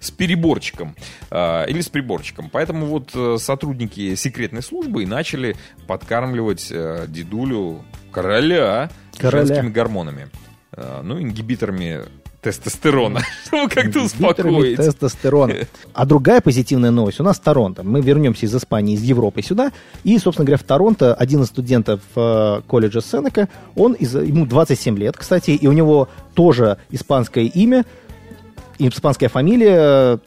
с 0.00 0.10
переборчиком 0.10 0.96
э, 1.30 1.68
или 1.68 1.80
с 1.80 1.88
приборчиком. 1.88 2.48
Поэтому 2.50 2.86
вот 2.86 3.10
э, 3.14 3.36
сотрудники 3.38 4.14
секретной 4.14 4.62
службы 4.62 5.02
и 5.02 5.06
начали 5.06 5.56
подкармливать 5.86 6.68
э, 6.70 7.06
дедулю 7.08 7.84
короля, 8.10 8.90
Короля. 9.18 9.46
женскими 9.46 9.70
гормонами. 9.70 10.30
Э, 10.72 11.00
ну, 11.02 11.20
ингибиторами 11.20 12.02
тестостерона, 12.44 13.20
чтобы 13.46 13.68
как-то 13.68 14.02
успокоить. 14.02 14.76
тестостерона. 14.76 15.54
А 15.92 16.04
другая 16.04 16.40
позитивная 16.40 16.90
новость. 16.90 17.20
У 17.20 17.22
нас 17.22 17.38
Торонто. 17.38 17.82
Мы 17.82 18.00
вернемся 18.00 18.46
из 18.46 18.54
Испании, 18.54 18.94
из 18.94 19.02
Европы 19.02 19.42
сюда. 19.42 19.72
И, 20.04 20.18
собственно 20.18 20.46
говоря, 20.46 20.58
в 20.58 20.64
Торонто 20.64 21.14
один 21.14 21.42
из 21.42 21.48
студентов 21.48 22.00
э, 22.16 22.60
колледжа 22.66 23.00
Сенека, 23.00 23.48
он 23.74 23.94
из, 23.94 24.14
ему 24.14 24.46
27 24.46 24.98
лет, 24.98 25.16
кстати, 25.16 25.52
и 25.52 25.66
у 25.66 25.72
него 25.72 26.08
тоже 26.34 26.78
испанское 26.90 27.44
имя, 27.44 27.84
испанская 28.78 29.28
фамилия. 29.28 30.18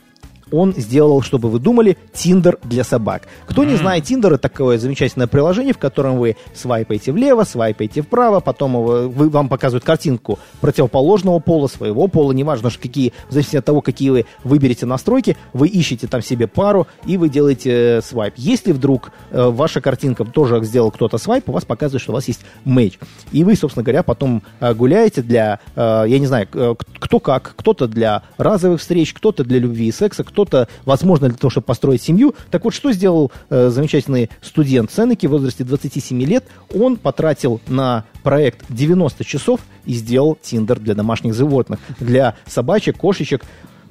Он 0.52 0.74
сделал, 0.76 1.22
чтобы 1.22 1.50
вы 1.50 1.60
думали, 1.60 1.98
Тиндер 2.14 2.58
для 2.64 2.84
собак. 2.84 3.24
Кто 3.48 3.64
не 3.64 3.76
знает, 3.76 4.06
Тиндер 4.06 4.34
это 4.34 4.50
такое 4.50 4.78
замечательное 4.78 5.28
приложение, 5.28 5.74
в 5.74 5.78
котором 5.78 6.18
вы 6.18 6.38
свайпаете 6.54 7.12
влево, 7.12 7.44
свайпаете 7.44 8.02
вправо, 8.02 8.40
потом 8.40 8.74
вы, 8.84 9.30
вам 9.30 9.50
показывают 9.50 9.84
картинку 9.84 10.40
противоположного 10.62 11.40
пола, 11.40 11.68
своего 11.68 12.08
пола, 12.08 12.32
неважно, 12.32 12.70
какие, 12.70 13.14
в 13.30 13.34
зависимости 13.34 13.58
от 13.58 13.66
того, 13.66 13.82
какие 13.82 14.10
вы 14.10 14.26
выберете 14.44 14.86
настройки, 14.86 15.38
вы 15.54 15.68
ищете 15.68 16.08
там 16.08 16.22
себе 16.22 16.48
пару 16.48 16.88
и 17.06 17.18
вы 17.18 17.30
делаете 17.30 17.98
э, 17.98 18.02
свайп. 18.02 18.34
Если 18.38 18.72
вдруг 18.72 19.12
э, 19.32 19.50
ваша 19.50 19.82
картинка 19.82 20.26
тоже 20.26 20.64
сделал 20.64 20.92
кто-то 20.92 21.18
свайп, 21.18 21.50
у 21.50 21.52
вас 21.52 21.66
показывает, 21.66 22.02
что 22.02 22.12
у 22.12 22.16
вас 22.16 22.28
есть 22.28 22.42
мэйч. 22.66 23.00
И 23.32 23.44
вы, 23.44 23.56
собственно 23.56 23.84
говоря, 23.84 24.04
потом 24.04 24.44
э, 24.60 24.74
гуляете 24.74 25.22
для, 25.22 25.60
э, 25.76 26.06
я 26.08 26.20
не 26.20 26.26
знаю, 26.26 26.48
э, 26.54 26.76
кто 27.00 27.20
как, 27.20 27.54
кто-то 27.56 27.88
для 27.88 28.24
разовых 28.38 28.80
встреч, 28.80 29.14
кто-то 29.14 29.44
для 29.44 29.60
любви 29.60 29.88
и 29.88 29.92
секса, 29.92 30.24
кто-то, 30.38 30.68
возможно, 30.86 31.30
для 31.30 31.38
того, 31.38 31.50
чтобы 31.50 31.66
построить 31.66 32.04
семью. 32.04 32.36
Так 32.52 32.64
вот, 32.64 32.76
что 32.76 32.92
сделал 32.92 33.32
э, 33.50 33.70
замечательный 33.70 34.30
студент 34.42 34.92
Сенеки 34.92 35.26
в 35.26 35.32
возрасте 35.32 35.64
27 35.64 36.22
лет? 36.22 36.46
Он 36.76 36.98
потратил 36.98 37.60
на 37.68 38.06
проект 38.22 38.64
90 38.70 39.24
часов 39.24 39.62
и 39.86 39.94
сделал 39.94 40.38
Тиндер 40.40 40.80
для 40.80 40.94
домашних 40.94 41.34
животных, 41.34 41.80
для 42.00 42.36
собачек, 42.46 42.98
кошечек. 42.98 43.42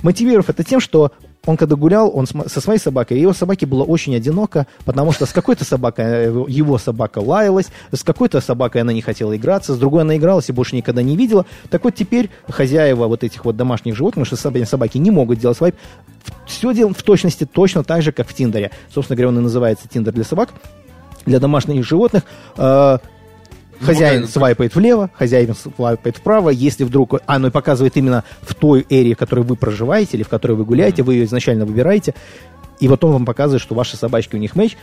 Мотивировав 0.02 0.48
это 0.48 0.62
тем, 0.62 0.78
что 0.78 1.10
он 1.46 1.56
когда 1.56 1.76
гулял, 1.76 2.10
он 2.14 2.26
со 2.26 2.60
своей 2.60 2.78
собакой, 2.78 3.20
его 3.20 3.32
собаке 3.32 3.66
было 3.66 3.84
очень 3.84 4.14
одиноко, 4.14 4.66
потому 4.84 5.12
что 5.12 5.26
с 5.26 5.32
какой-то 5.32 5.64
собакой 5.64 6.04
э, 6.04 6.44
его- 6.48 6.78
собака 6.78 7.20
лаялась, 7.20 7.66
с 7.92 8.02
какой-то 8.02 8.40
собакой 8.40 8.82
она 8.82 8.92
не 8.92 9.00
хотела 9.00 9.36
играться, 9.36 9.74
с 9.74 9.78
другой 9.78 10.02
она 10.02 10.16
игралась 10.16 10.48
и 10.48 10.52
больше 10.52 10.76
никогда 10.76 11.02
не 11.02 11.16
видела. 11.16 11.46
Так 11.70 11.84
вот 11.84 11.94
теперь 11.94 12.30
хозяева 12.48 13.06
вот 13.06 13.24
этих 13.24 13.44
вот 13.44 13.56
домашних 13.56 13.96
животных, 13.96 14.28
потому 14.28 14.60
что 14.60 14.66
собаки 14.66 14.98
не 14.98 15.10
могут 15.10 15.38
делать 15.38 15.56
свайп, 15.56 15.76
все 16.46 16.72
делают 16.72 16.96
в 16.96 17.02
точности 17.02 17.44
точно 17.44 17.84
так 17.84 18.02
же, 18.02 18.12
как 18.12 18.28
в 18.28 18.34
Тиндере. 18.34 18.70
Собственно 18.92 19.16
говоря, 19.16 19.28
он 19.28 19.38
и 19.38 19.42
называется 19.42 19.88
Тиндер 19.88 20.12
для 20.14 20.24
собак, 20.24 20.50
для 21.26 21.40
домашних 21.40 21.84
животных. 21.84 22.22
Э, 22.56 22.98
Хозяин 23.80 24.22
Ну, 24.22 24.26
свайпает 24.26 24.74
влево, 24.74 25.10
хозяин 25.12 25.54
свайпает 25.54 26.16
вправо. 26.16 26.50
Если 26.50 26.84
вдруг 26.84 27.20
оно 27.26 27.50
показывает 27.50 27.96
именно 27.96 28.24
в 28.40 28.54
той 28.54 28.86
эре, 28.88 29.14
в 29.14 29.18
которой 29.18 29.44
вы 29.44 29.56
проживаете 29.56 30.16
или 30.16 30.22
в 30.24 30.28
которой 30.28 30.52
вы 30.52 30.64
гуляете, 30.64 31.02
вы 31.02 31.14
ее 31.14 31.24
изначально 31.24 31.66
выбираете, 31.66 32.14
и 32.80 32.88
потом 32.88 33.12
вам 33.12 33.26
показывает, 33.26 33.62
что 33.62 33.74
ваши 33.74 33.96
собачки 33.96 34.34
у 34.34 34.38
них 34.38 34.54
мэч, 34.54 34.76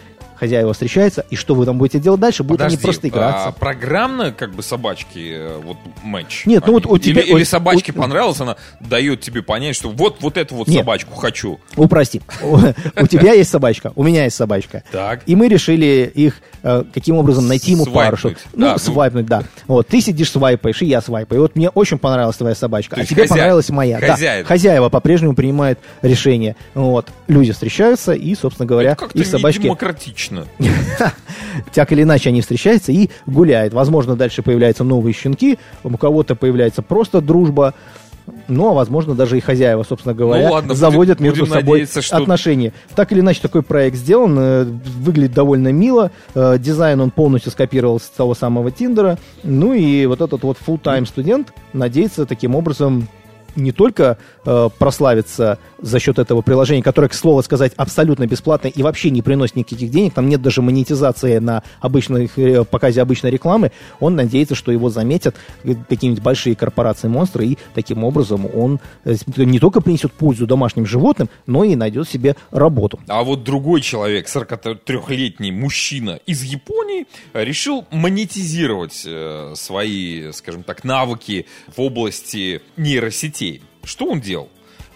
хозяева 0.44 0.74
встречаются, 0.74 1.26
и 1.30 1.36
что 1.38 1.56
вы 1.56 1.66
там 1.66 1.78
будете 1.78 2.00
делать 2.00 2.20
дальше? 2.20 2.44
Будут 2.44 2.60
Подожди, 2.60 2.76
они 2.78 2.84
просто 2.84 3.08
играться. 3.08 3.48
а 3.48 3.52
программно 3.54 4.32
как 4.34 4.54
бы 4.54 4.62
собачки, 4.62 5.34
э, 5.36 5.62
вот 5.64 5.78
матч? 6.04 6.46
Нет, 6.46 6.66
ну 6.68 6.74
вот 6.74 6.86
у 6.86 6.98
тебя- 6.98 7.22
Или, 7.22 7.30
или 7.32 7.42
у- 7.44 7.46
собачке 7.46 7.94
у- 7.94 7.96
понравилось, 7.96 8.40
она 8.42 8.58
дает 8.82 9.22
тебе 9.22 9.42
понять, 9.42 9.76
что 9.78 9.90
вот, 9.90 10.18
вот 10.20 10.36
эту 10.38 10.56
вот 10.56 10.68
Нет. 10.68 10.80
собачку 10.80 11.16
хочу. 11.16 11.60
Упрости. 11.78 12.22
У 13.02 13.08
тебя 13.08 13.34
есть 13.34 13.50
собачка, 13.50 13.94
у 13.96 14.04
меня 14.04 14.26
есть 14.26 14.36
собачка. 14.36 14.84
Так. 14.92 15.22
И 15.26 15.36
мы 15.36 15.48
решили 15.48 16.12
их 16.14 16.42
э, 16.64 16.84
каким 16.94 17.16
образом 17.18 17.48
найти 17.48 17.72
ему 17.72 17.86
пару. 17.86 18.18
Чтоб- 18.18 18.34
Ну, 18.54 18.72
ну. 18.72 18.78
свайпнуть, 18.78 19.26
да. 19.26 19.44
Вот, 19.68 19.88
ты 19.88 20.02
сидишь 20.02 20.32
свайпаешь, 20.32 20.82
и 20.82 20.86
я 20.86 21.02
свайпаю. 21.02 21.40
И 21.40 21.42
вот 21.42 21.56
мне 21.56 21.70
очень 21.70 21.98
понравилась 21.98 22.36
твоя 22.38 22.56
собачка, 22.56 22.98
а 23.00 23.06
тебе 23.06 23.28
понравилась 23.28 23.70
моя. 23.70 24.00
Хозяева 24.46 24.90
по-прежнему 24.90 25.36
принимают 25.36 25.80
решение. 26.02 26.56
Вот. 26.74 27.08
Люди 27.28 27.52
встречаются, 27.54 28.14
и, 28.14 28.36
собственно 28.36 28.68
говоря, 28.68 28.98
их 29.14 29.28
собачки... 29.28 29.68
недемократично. 30.34 31.14
Так 31.74 31.92
или 31.92 32.02
иначе 32.04 32.30
они 32.30 32.42
встречаются 32.42 32.92
и 32.92 33.10
гуляют. 33.28 33.74
Возможно, 33.74 34.16
дальше 34.16 34.42
появляются 34.42 34.84
новые 34.84 35.14
щенки, 35.14 35.60
у 35.84 35.98
кого-то 35.98 36.36
появляется 36.36 36.82
просто 36.82 37.22
дружба. 37.22 37.74
Ну, 38.48 38.70
а 38.70 38.74
возможно, 38.74 39.16
даже 39.16 39.38
и 39.38 39.42
хозяева, 39.42 39.84
собственно 39.84 40.16
говоря, 40.16 40.48
Ну 40.48 40.54
ладно, 40.54 40.74
заводят 40.76 41.18
будем- 41.18 41.26
между 41.32 41.42
будем 41.42 41.54
собой 41.54 41.72
надеяться, 41.80 42.02
что- 42.02 42.18
отношения. 42.18 42.72
Так 42.96 43.12
или 43.12 43.20
иначе, 43.20 43.42
такой 43.42 43.64
проект 43.64 43.98
сделан, 43.98 44.38
э, 44.40 44.64
выглядит 44.64 45.34
довольно 45.34 45.74
мило. 45.74 46.10
Э, 46.34 46.58
дизайн 46.58 47.02
он 47.02 47.12
полностью 47.12 47.52
скопировал 47.52 48.00
с 48.00 48.04
того 48.10 48.34
самого 48.34 48.72
Тиндера. 48.72 49.18
Ну 49.44 49.74
и 49.74 50.06
вот 50.06 50.22
этот 50.22 50.42
вот 50.44 50.58
full-time 50.66 51.06
студент 51.06 51.52
надеется 51.74 52.26
таким 52.26 52.56
образом 52.56 53.08
не 53.56 53.72
только 53.72 54.18
э, 54.46 54.70
прославиться 54.78 55.60
за 55.82 56.00
счет 56.00 56.20
этого 56.20 56.42
приложения, 56.42 56.82
которое, 56.82 57.10
к 57.10 57.14
слову 57.14 57.42
сказать, 57.44 57.74
абсолютно 57.76 58.26
бесплатное 58.26 58.72
и 58.72 58.82
вообще 58.84 59.10
не 59.10 59.22
приносит 59.22 59.56
никаких 59.56 59.90
денег, 59.90 60.14
там 60.14 60.30
нет 60.30 60.42
даже 60.42 60.62
монетизации 60.62 61.40
на 61.40 61.64
обычной, 61.82 62.30
э, 62.36 62.64
показе 62.64 63.02
обычной 63.02 63.32
рекламы, 63.32 63.72
он 64.00 64.16
надеется, 64.16 64.56
что 64.56 64.72
его 64.72 64.90
заметят 64.90 65.36
какие-нибудь 65.90 66.24
большие 66.24 66.56
корпорации-монстры, 66.56 67.46
и 67.46 67.58
таким 67.74 68.04
образом 68.04 68.48
он 68.54 68.80
э, 69.06 69.16
не 69.38 69.60
только 69.60 69.82
принесет 69.82 70.14
пользу 70.14 70.48
домашним 70.48 70.86
животным, 70.86 71.30
но 71.46 71.64
и 71.64 71.76
найдет 71.76 72.08
себе 72.08 72.36
работу. 72.52 73.00
А 73.08 73.24
вот 73.24 73.44
другой 73.44 73.82
человек, 73.82 74.28
43-летний 74.28 75.52
мужчина 75.52 76.20
из 76.26 76.44
Японии, 76.44 77.06
решил 77.34 77.86
монетизировать 77.92 79.04
э, 79.06 79.54
свои, 79.56 80.32
скажем 80.32 80.64
так, 80.64 80.84
навыки 80.84 81.46
в 81.76 81.82
области 81.82 82.62
нейросетей. 82.78 83.43
Что 83.84 84.06
он 84.06 84.22
делал? 84.22 84.50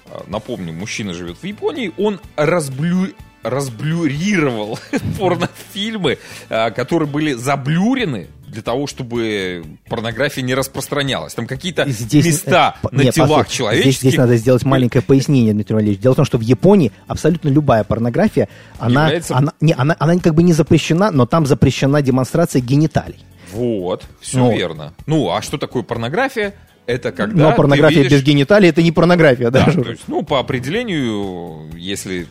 А, 0.05 0.23
напомню, 0.27 0.73
мужчина 0.73 1.13
живет 1.13 1.37
в 1.37 1.43
Японии, 1.43 1.91
он 1.97 2.19
разблю 2.35 3.07
разблюрировал 3.43 4.79
порнофильмы, 5.19 6.17
а, 6.49 6.71
которые 6.71 7.07
были 7.07 7.33
заблюрены 7.33 8.27
для 8.47 8.61
того, 8.61 8.87
чтобы 8.87 9.63
порнография 9.87 10.43
не 10.43 10.53
распространялась. 10.53 11.33
Там 11.33 11.47
какие-то 11.47 11.85
места 11.85 12.75
э, 12.81 12.87
на 12.91 13.01
нет, 13.03 13.13
телах 13.13 13.29
послушай, 13.29 13.57
человеческих. 13.57 13.91
Здесь, 13.91 14.11
здесь 14.11 14.17
надо 14.17 14.37
сделать 14.37 14.63
маленькое 14.63 15.01
пояснение, 15.01 15.53
Дмитрий 15.53 15.75
Валерьевич. 15.75 16.01
Дело 16.01 16.13
в 16.13 16.15
том, 16.15 16.25
что 16.25 16.37
в 16.37 16.41
Японии 16.41 16.91
абсолютно 17.07 17.49
любая 17.49 17.83
порнография, 17.83 18.47
она, 18.79 19.05
Является... 19.05 19.35
она, 19.35 19.53
не, 19.61 19.73
она, 19.73 19.95
она 19.99 20.17
как 20.19 20.33
бы 20.33 20.43
не 20.43 20.53
запрещена, 20.53 21.11
но 21.11 21.25
там 21.25 21.45
запрещена 21.45 22.01
демонстрация 22.01 22.61
гениталий. 22.61 23.23
Вот, 23.51 24.05
все 24.19 24.39
ну, 24.39 24.51
верно. 24.51 24.93
Ну, 25.05 25.31
а 25.31 25.41
что 25.41 25.57
такое 25.57 25.83
порнография? 25.83 26.53
Это 26.87 27.11
когда... 27.11 27.49
Но 27.49 27.55
порнография 27.55 28.03
видишь... 28.03 28.13
без 28.13 28.23
гениталий 28.23 28.69
это 28.69 28.81
не 28.81 28.91
порнография, 28.91 29.51
да? 29.51 29.65
да 29.65 29.71
то 29.71 29.91
есть, 29.91 30.03
ну, 30.07 30.23
по 30.23 30.39
определению, 30.39 31.69
если 31.75 32.27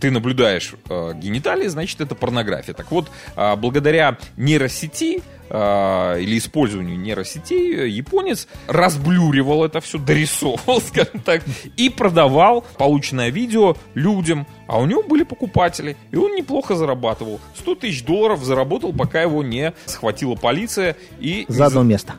ты 0.00 0.10
наблюдаешь 0.10 0.74
э, 0.88 1.12
гениталии, 1.14 1.68
значит, 1.68 2.00
это 2.00 2.14
порнография. 2.14 2.74
Так 2.74 2.90
вот, 2.90 3.08
э, 3.36 3.56
благодаря 3.56 4.16
нейросети 4.36 5.22
э, 5.48 6.20
или 6.20 6.38
использованию 6.38 6.98
нейросетей 6.98 7.88
японец 7.88 8.48
разблюривал 8.66 9.64
это 9.64 9.80
все, 9.80 9.98
дорисовывал, 9.98 10.80
скажем 10.86 11.20
так, 11.20 11.42
и 11.76 11.88
продавал 11.88 12.64
полученное 12.78 13.28
видео 13.28 13.76
людям, 13.94 14.46
а 14.66 14.80
у 14.80 14.86
него 14.86 15.02
были 15.02 15.22
покупатели, 15.22 15.96
и 16.10 16.16
он 16.16 16.34
неплохо 16.34 16.74
зарабатывал. 16.74 17.38
100 17.58 17.74
тысяч 17.76 18.04
долларов 18.04 18.42
заработал, 18.42 18.92
пока 18.92 19.22
его 19.22 19.44
не 19.44 19.72
схватила 19.84 20.34
полиция 20.34 20.96
и... 21.20 21.44
За 21.48 21.66
одно 21.66 21.82
место. 21.82 22.14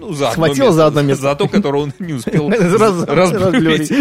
Ну, 0.00 0.14
за 0.14 0.30
Схватил 0.30 0.64
место, 0.64 0.72
за 0.72 0.86
одно 0.86 1.02
место. 1.02 1.22
За 1.22 1.36
то, 1.36 1.46
которое 1.46 1.82
он 1.84 1.92
не 1.98 2.14
успел 2.14 2.50
разбурить. 3.06 3.92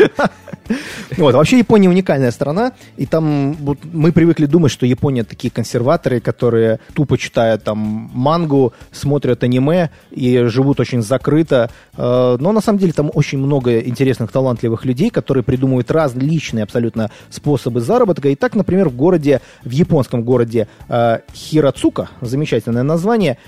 Вот, 1.18 1.34
вообще 1.34 1.58
Япония 1.58 1.90
уникальная 1.90 2.32
страна, 2.32 2.74
и 2.96 3.06
там 3.06 3.54
вот, 3.54 3.80
мы 3.84 4.12
привыкли 4.12 4.46
думать, 4.46 4.72
что 4.72 4.86
Япония 4.86 5.24
такие 5.24 5.50
консерваторы, 5.50 6.20
которые 6.20 6.80
тупо 6.94 7.18
читают 7.18 7.64
там 7.64 7.78
мангу, 8.14 8.74
смотрят 8.92 9.44
аниме 9.44 9.90
и 10.12 10.44
живут 10.46 10.80
очень 10.80 11.02
закрыто. 11.02 11.72
Э, 11.98 12.38
но 12.40 12.52
на 12.52 12.62
самом 12.62 12.80
деле 12.80 12.94
там 12.94 13.12
очень 13.14 13.40
много 13.40 13.80
интересных, 13.80 14.32
талантливых 14.32 14.86
людей, 14.86 15.10
которые 15.10 15.44
придумывают 15.44 15.92
различные 15.92 16.64
абсолютно 16.64 17.10
способы 17.30 17.82
заработка. 17.82 18.30
И 18.30 18.36
так, 18.36 18.56
например, 18.56 18.90
в 18.90 18.96
городе, 18.96 19.42
в 19.64 19.72
японском 19.72 20.24
городе 20.24 20.68
э, 20.88 21.20
Хирацука, 21.34 22.10
замечательное 22.22 22.84
название, 22.84 23.40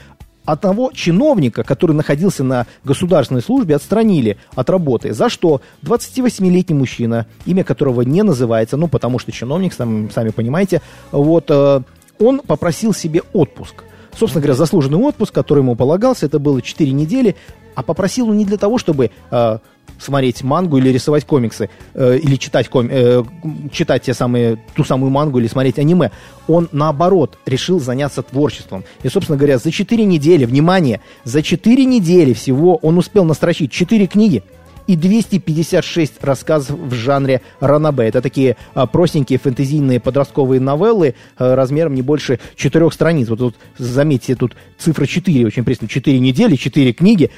одного 0.45 0.91
чиновника, 0.93 1.63
который 1.63 1.93
находился 1.93 2.43
на 2.43 2.65
государственной 2.83 3.41
службе, 3.41 3.75
отстранили 3.75 4.37
от 4.55 4.69
работы. 4.69 5.13
За 5.13 5.29
что? 5.29 5.61
28-летний 5.83 6.75
мужчина, 6.75 7.27
имя 7.45 7.63
которого 7.63 8.01
не 8.01 8.23
называется, 8.23 8.77
ну, 8.77 8.87
потому 8.87 9.19
что 9.19 9.31
чиновник, 9.31 9.73
сами, 9.73 10.09
сами 10.09 10.29
понимаете, 10.29 10.81
вот, 11.11 11.45
э, 11.49 11.81
он 12.19 12.39
попросил 12.39 12.93
себе 12.93 13.21
отпуск. 13.33 13.83
Собственно 14.17 14.41
говоря, 14.41 14.55
заслуженный 14.55 14.97
отпуск, 14.97 15.33
который 15.33 15.59
ему 15.59 15.75
полагался, 15.75 16.25
это 16.25 16.39
было 16.39 16.61
4 16.61 16.91
недели, 16.91 17.35
а 17.75 17.83
попросил 17.83 18.29
он 18.29 18.37
не 18.37 18.45
для 18.45 18.57
того, 18.57 18.77
чтобы 18.77 19.11
э, 19.31 19.57
смотреть 19.99 20.43
мангу 20.43 20.77
или 20.77 20.89
рисовать 20.89 21.25
комиксы, 21.25 21.69
э, 21.93 22.17
или 22.17 22.35
читать, 22.35 22.69
ком, 22.69 22.87
э, 22.89 23.23
читать 23.71 24.03
те 24.03 24.13
самые, 24.13 24.57
ту 24.75 24.83
самую 24.83 25.11
мангу 25.11 25.39
или 25.39 25.47
смотреть 25.47 25.79
аниме. 25.79 26.11
Он, 26.47 26.69
наоборот, 26.71 27.37
решил 27.45 27.79
заняться 27.79 28.21
творчеством. 28.21 28.83
И, 29.03 29.09
собственно 29.09 29.37
говоря, 29.37 29.57
за 29.57 29.71
4 29.71 30.05
недели, 30.05 30.45
внимание, 30.45 31.01
за 31.23 31.41
4 31.41 31.85
недели 31.85 32.33
всего 32.33 32.75
он 32.77 32.97
успел 32.97 33.23
настрочить 33.23 33.71
4 33.71 34.07
книги, 34.07 34.43
и 34.87 34.95
256 34.95 36.23
рассказов 36.23 36.77
в 36.77 36.93
жанре 36.93 37.41
ранобэ. 37.59 38.05
Это 38.07 38.21
такие 38.21 38.57
а, 38.73 38.87
простенькие 38.87 39.39
фэнтезийные 39.39 39.99
подростковые 39.99 40.59
новеллы 40.59 41.15
а, 41.37 41.55
размером 41.55 41.95
не 41.95 42.01
больше 42.01 42.39
четырех 42.55 42.93
страниц. 42.93 43.29
Вот 43.29 43.39
тут, 43.39 43.55
заметьте, 43.77 44.35
тут 44.35 44.55
цифра 44.77 45.05
4, 45.05 45.45
очень 45.45 45.63
пристально. 45.63 45.89
4 45.89 46.19
недели, 46.19 46.55
4 46.55 46.93
книги, 46.93 47.31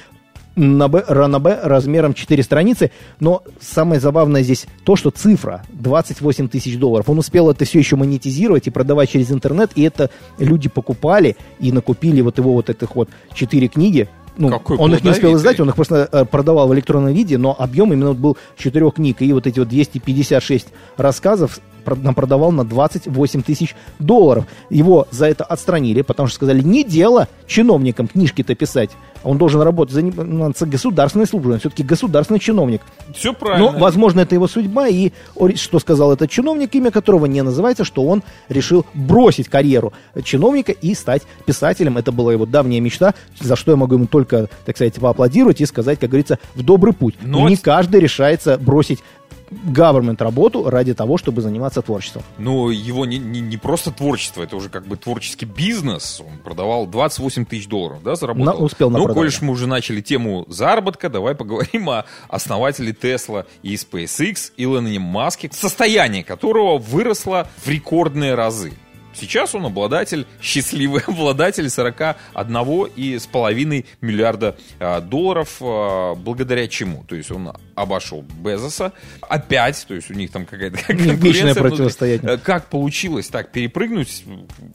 на 0.56 0.88
Б, 0.88 1.04
ранобэ 1.06 1.60
размером 1.62 2.14
4 2.14 2.42
страницы, 2.42 2.90
но 3.20 3.42
самое 3.60 4.00
забавное 4.00 4.42
здесь 4.42 4.66
то, 4.84 4.96
что 4.96 5.10
цифра 5.10 5.64
28 5.70 6.48
тысяч 6.48 6.78
долларов. 6.78 7.08
Он 7.08 7.18
успел 7.18 7.50
это 7.50 7.64
все 7.64 7.78
еще 7.78 7.96
монетизировать 7.96 8.66
и 8.66 8.70
продавать 8.70 9.10
через 9.10 9.30
интернет, 9.30 9.70
и 9.74 9.82
это 9.82 10.10
люди 10.38 10.68
покупали 10.68 11.36
и 11.58 11.72
накупили 11.72 12.20
вот 12.20 12.38
его 12.38 12.52
вот 12.52 12.70
этих 12.70 12.94
вот 12.94 13.08
4 13.34 13.68
книги, 13.68 14.08
ну, 14.36 14.50
Какой 14.50 14.76
он 14.78 14.92
их 14.92 15.04
не 15.04 15.10
успел 15.10 15.36
издать, 15.36 15.60
он 15.60 15.68
их 15.68 15.76
просто 15.76 16.08
э, 16.10 16.24
продавал 16.24 16.66
в 16.66 16.74
электронном 16.74 17.12
виде, 17.12 17.38
но 17.38 17.54
объем 17.56 17.92
именно 17.92 18.14
был 18.14 18.36
четырех 18.56 18.94
книг. 18.94 19.22
И 19.22 19.32
вот 19.32 19.46
эти 19.46 19.60
вот 19.60 19.68
256 19.68 20.68
рассказов 20.96 21.60
продавал 21.84 22.52
на 22.52 22.64
28 22.64 23.42
тысяч 23.42 23.74
долларов. 23.98 24.46
Его 24.70 25.06
за 25.10 25.26
это 25.26 25.44
отстранили, 25.44 26.02
потому 26.02 26.28
что 26.28 26.36
сказали, 26.36 26.62
не 26.62 26.84
дело 26.84 27.28
чиновникам 27.46 28.08
книжки-то 28.08 28.54
писать. 28.54 28.90
Он 29.24 29.38
должен 29.38 29.62
работать 29.62 29.94
за 29.94 30.02
ну, 30.02 30.52
государственной 30.60 31.26
службой, 31.26 31.54
он 31.54 31.60
все-таки 31.60 31.82
государственный 31.82 32.40
чиновник. 32.40 32.82
Все 33.14 33.32
правильно. 33.32 33.72
Но, 33.72 33.78
возможно, 33.78 34.20
это 34.20 34.34
его 34.34 34.46
судьба, 34.46 34.88
и 34.88 35.12
что 35.56 35.78
сказал 35.78 36.12
этот 36.12 36.30
чиновник, 36.30 36.74
имя 36.74 36.90
которого 36.90 37.26
не 37.26 37.42
называется, 37.42 37.84
что 37.84 38.04
он 38.04 38.22
решил 38.48 38.84
бросить 38.92 39.48
карьеру 39.48 39.92
чиновника 40.22 40.72
и 40.72 40.94
стать 40.94 41.22
писателем. 41.46 41.96
Это 41.96 42.12
была 42.12 42.32
его 42.32 42.44
давняя 42.44 42.80
мечта, 42.80 43.14
за 43.40 43.56
что 43.56 43.72
я 43.72 43.76
могу 43.76 43.94
ему 43.94 44.06
только, 44.06 44.48
так 44.66 44.76
сказать, 44.76 44.94
поаплодировать 44.94 45.60
и 45.60 45.66
сказать, 45.66 45.98
как 45.98 46.10
говорится, 46.10 46.38
в 46.54 46.62
добрый 46.62 46.92
путь. 46.92 47.14
Но 47.22 47.48
не 47.48 47.56
каждый 47.56 48.00
решается 48.00 48.58
бросить 48.58 49.02
government 49.50 50.22
работу 50.22 50.68
ради 50.68 50.94
того, 50.94 51.18
чтобы 51.18 51.42
заниматься 51.42 51.82
творчеством. 51.82 52.22
Но 52.38 52.70
его 52.70 53.06
не, 53.06 53.18
не, 53.18 53.40
не 53.40 53.56
просто 53.56 53.90
творчество, 53.90 54.42
это 54.42 54.56
уже 54.56 54.68
как 54.68 54.86
бы 54.86 54.96
творческий 54.96 55.46
бизнес. 55.46 56.20
Он 56.20 56.38
продавал 56.38 56.86
28 56.86 57.44
тысяч 57.46 57.68
долларов, 57.68 58.02
да, 58.02 58.14
заработал? 58.16 58.58
На, 58.58 58.64
успел 58.64 58.90
Ну, 58.90 59.06
коль 59.08 59.30
мы 59.40 59.52
уже 59.52 59.66
начали 59.66 60.00
тему 60.00 60.44
заработка, 60.48 61.08
давай 61.08 61.34
поговорим 61.34 61.88
о 61.90 62.04
основателе 62.28 62.92
Tesla 62.92 63.46
и 63.62 63.74
SpaceX 63.74 64.52
Илоне 64.56 64.98
Маске, 64.98 65.50
состояние 65.52 66.22
которого 66.24 66.78
выросло 66.78 67.48
в 67.64 67.68
рекордные 67.68 68.34
разы. 68.34 68.72
Сейчас 69.14 69.54
он 69.54 69.66
обладатель, 69.66 70.26
счастливый 70.40 71.02
обладатель 71.06 71.66
41,5 71.66 73.84
миллиарда 74.00 74.56
а, 74.80 75.00
долларов, 75.00 75.56
а, 75.60 76.14
благодаря 76.14 76.66
чему? 76.68 77.04
То 77.04 77.16
есть 77.16 77.30
он 77.30 77.52
обошел 77.74 78.22
Безоса 78.22 78.92
опять, 79.20 79.84
то 79.86 79.94
есть 79.94 80.10
у 80.10 80.14
них 80.14 80.30
там 80.30 80.46
какая-то 80.46 80.78
конкуренция. 80.86 81.54
противостояние. 81.54 82.38
Как 82.38 82.66
получилось 82.66 83.28
так 83.28 83.52
перепрыгнуть 83.52 84.24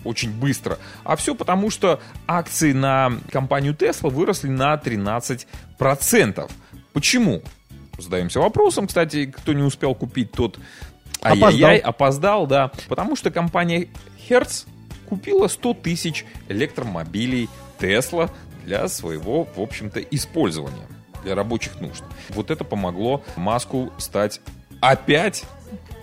очень 0.03 0.31
быстро? 0.31 0.77
А 1.03 1.15
все 1.15 1.35
потому, 1.35 1.69
что 1.69 1.99
акции 2.27 2.71
на 2.71 3.13
компанию 3.31 3.73
Tesla 3.73 4.09
выросли 4.09 4.49
на 4.49 4.75
13%. 4.75 6.51
Почему? 6.93 7.41
Задаемся 7.97 8.39
вопросом, 8.39 8.87
кстати, 8.87 9.25
кто 9.25 9.53
не 9.53 9.63
успел 9.63 9.93
купить, 9.93 10.31
тот 10.31 10.57
Ай-яй-яй, 11.21 11.77
опоздал, 11.77 12.47
да. 12.47 12.71
Потому 12.87 13.15
что 13.15 13.29
компания 13.29 13.89
Hertz 14.27 14.65
купила 15.07 15.47
100 15.47 15.73
тысяч 15.75 16.25
электромобилей 16.47 17.49
Tesla 17.79 18.29
для 18.63 18.87
своего, 18.87 19.45
в 19.55 19.59
общем-то, 19.59 19.99
использования, 19.99 20.87
для 21.23 21.35
рабочих 21.35 21.79
нужд. 21.81 22.03
Вот 22.29 22.51
это 22.51 22.63
помогло 22.63 23.23
Маску 23.35 23.91
стать 23.97 24.41
опять 24.81 25.43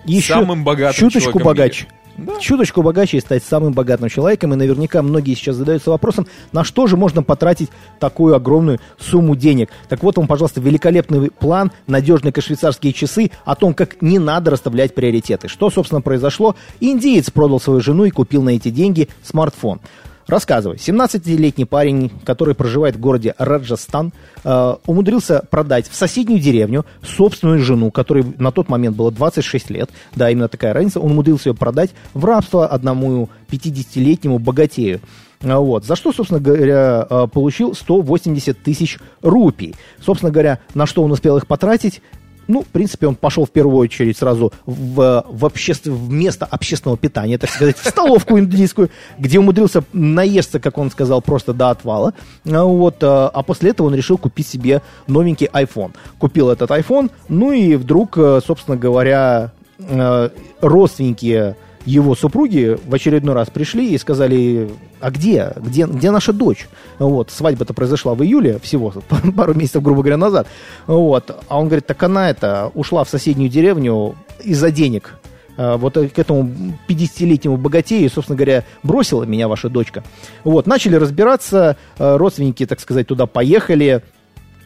Еще 0.05 0.33
самым 0.33 0.63
богатым 0.63 1.09
чуточку 1.09 1.31
человеком 1.31 1.43
богаче. 1.43 1.87
Да. 2.17 2.39
чуточку 2.39 2.81
богаче 2.81 3.17
и 3.17 3.21
стать 3.21 3.43
самым 3.43 3.73
богатым 3.73 4.09
человеком. 4.09 4.53
И 4.53 4.57
наверняка 4.57 5.01
многие 5.01 5.35
сейчас 5.35 5.55
задаются 5.55 5.91
вопросом, 5.91 6.27
на 6.51 6.63
что 6.63 6.87
же 6.87 6.97
можно 6.97 7.21
потратить 7.23 7.69
такую 7.99 8.35
огромную 8.35 8.79
сумму 8.99 9.35
денег. 9.35 9.69
Так 9.87 10.03
вот 10.03 10.17
вам, 10.17 10.27
пожалуйста, 10.27 10.59
великолепный 10.59 11.29
план, 11.29 11.71
надежные 11.85 12.31
как 12.31 12.43
швейцарские 12.43 12.93
часы 12.93 13.31
о 13.45 13.55
том, 13.55 13.73
как 13.73 14.01
не 14.01 14.19
надо 14.19 14.51
расставлять 14.51 14.95
приоритеты. 14.95 15.47
Что, 15.47 15.69
собственно, 15.69 16.01
произошло? 16.01 16.55
Индиец 16.79 17.29
продал 17.29 17.59
свою 17.59 17.81
жену 17.81 18.05
и 18.05 18.09
купил 18.09 18.41
на 18.41 18.49
эти 18.49 18.69
деньги 18.69 19.09
смартфон. 19.23 19.79
Рассказывай. 20.27 20.75
17-летний 20.75 21.63
парень, 21.63 22.11
который 22.25 22.53
проживает 22.53 22.97
в 22.97 22.99
городе 22.99 23.33
Раджастан, 23.37 24.11
э, 24.43 24.75
умудрился 24.85 25.45
продать 25.49 25.87
в 25.89 25.95
соседнюю 25.95 26.41
деревню 26.41 26.85
собственную 27.01 27.59
жену, 27.59 27.91
которой 27.91 28.25
на 28.37 28.51
тот 28.51 28.67
момент 28.67 28.97
было 28.97 29.09
26 29.09 29.69
лет. 29.69 29.89
Да, 30.15 30.29
именно 30.29 30.49
такая 30.49 30.73
разница. 30.73 30.99
Он 30.99 31.11
умудрился 31.11 31.49
ее 31.49 31.55
продать 31.55 31.91
в 32.13 32.25
рабство 32.25 32.67
одному 32.67 33.29
50-летнему 33.49 34.37
богатею. 34.37 34.99
А, 35.41 35.59
Вот. 35.59 35.85
За 35.85 35.95
что, 35.95 36.11
собственно 36.11 36.41
говоря, 36.41 37.07
э, 37.09 37.27
получил 37.31 37.73
180 37.73 38.61
тысяч 38.61 38.99
рупий. 39.21 39.75
Собственно 40.03 40.31
говоря, 40.31 40.59
на 40.73 40.85
что 40.85 41.03
он 41.03 41.11
успел 41.11 41.37
их 41.37 41.47
потратить, 41.47 42.01
ну, 42.47 42.61
в 42.61 42.67
принципе, 42.67 43.07
он 43.07 43.15
пошел 43.15 43.45
в 43.45 43.51
первую 43.51 43.77
очередь 43.77 44.17
сразу 44.17 44.51
в, 44.65 45.25
в, 45.27 45.45
обществ... 45.45 45.87
в 45.87 46.11
место 46.11 46.45
общественного 46.45 46.97
питания, 46.97 47.37
так 47.37 47.49
сказать, 47.49 47.77
в 47.77 47.87
столовку 47.87 48.37
индийскую, 48.39 48.89
где 49.17 49.39
умудрился 49.39 49.83
наесться, 49.93 50.59
как 50.59 50.77
он 50.77 50.91
сказал, 50.91 51.21
просто 51.21 51.53
до 51.53 51.69
отвала. 51.69 52.13
А 52.45 52.63
Вот, 52.63 53.03
а 53.03 53.27
а 53.37 53.43
после 53.43 53.71
этого 53.71 53.87
он 53.87 53.95
решил 53.95 54.17
купить 54.17 54.47
себе 54.47 54.81
новенький 55.07 55.47
iPhone. 55.47 55.91
Купил 56.17 56.49
этот 56.49 56.71
iPhone, 56.71 57.11
ну 57.29 57.51
и 57.51 57.75
вдруг, 57.75 58.17
э, 58.17 58.39
собственно 58.45 58.77
говоря, 58.77 59.51
э, 59.77 60.29
родственники 60.61 61.55
его 61.87 62.15
супруги 62.15 62.77
в 62.85 62.93
очередной 62.93 63.33
раз 63.33 63.49
пришли 63.49 63.93
и 63.93 63.97
сказали, 63.97 64.69
а 64.99 65.09
где, 65.09 65.53
где, 65.55 65.85
где 65.85 66.11
наша 66.11 66.33
дочь? 66.33 66.67
Вот, 66.99 67.31
свадьба-то 67.31 67.73
произошла 67.73 68.13
в 68.13 68.21
июле 68.23 68.59
всего, 68.59 68.93
пару 69.35 69.53
месяцев, 69.53 69.81
грубо 69.81 70.01
говоря, 70.01 70.17
назад. 70.17 70.47
Вот, 70.85 71.43
а 71.47 71.57
он 71.57 71.67
говорит, 71.67 71.87
так 71.87 72.03
она 72.03 72.29
это 72.29 72.71
ушла 72.73 73.05
в 73.05 73.09
соседнюю 73.09 73.49
деревню 73.49 74.15
из-за 74.43 74.69
денег. 74.69 75.15
А, 75.55 75.77
Вот 75.77 75.93
к 75.93 76.19
этому 76.19 76.51
50-летнему 76.89 77.55
богатею, 77.55 78.09
собственно 78.09 78.35
говоря, 78.35 78.65
бросила 78.83 79.23
меня 79.23 79.47
ваша 79.47 79.69
дочка. 79.69 80.03
Вот, 80.43 80.67
начали 80.67 80.95
разбираться, 80.95 81.77
э, 81.97 82.17
родственники, 82.17 82.65
так 82.65 82.81
сказать, 82.81 83.07
туда 83.07 83.27
поехали, 83.27 84.03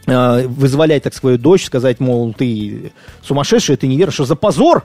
э, 0.08 0.46
вызволять 0.48 1.04
так 1.04 1.14
свою 1.14 1.38
дочь, 1.38 1.66
сказать, 1.66 2.00
мол, 2.00 2.34
ты 2.34 2.92
сумасшедшая, 3.22 3.76
ты 3.76 3.86
не 3.86 3.96
веришь, 3.96 4.14
что 4.14 4.24
за 4.24 4.34
позор 4.34 4.82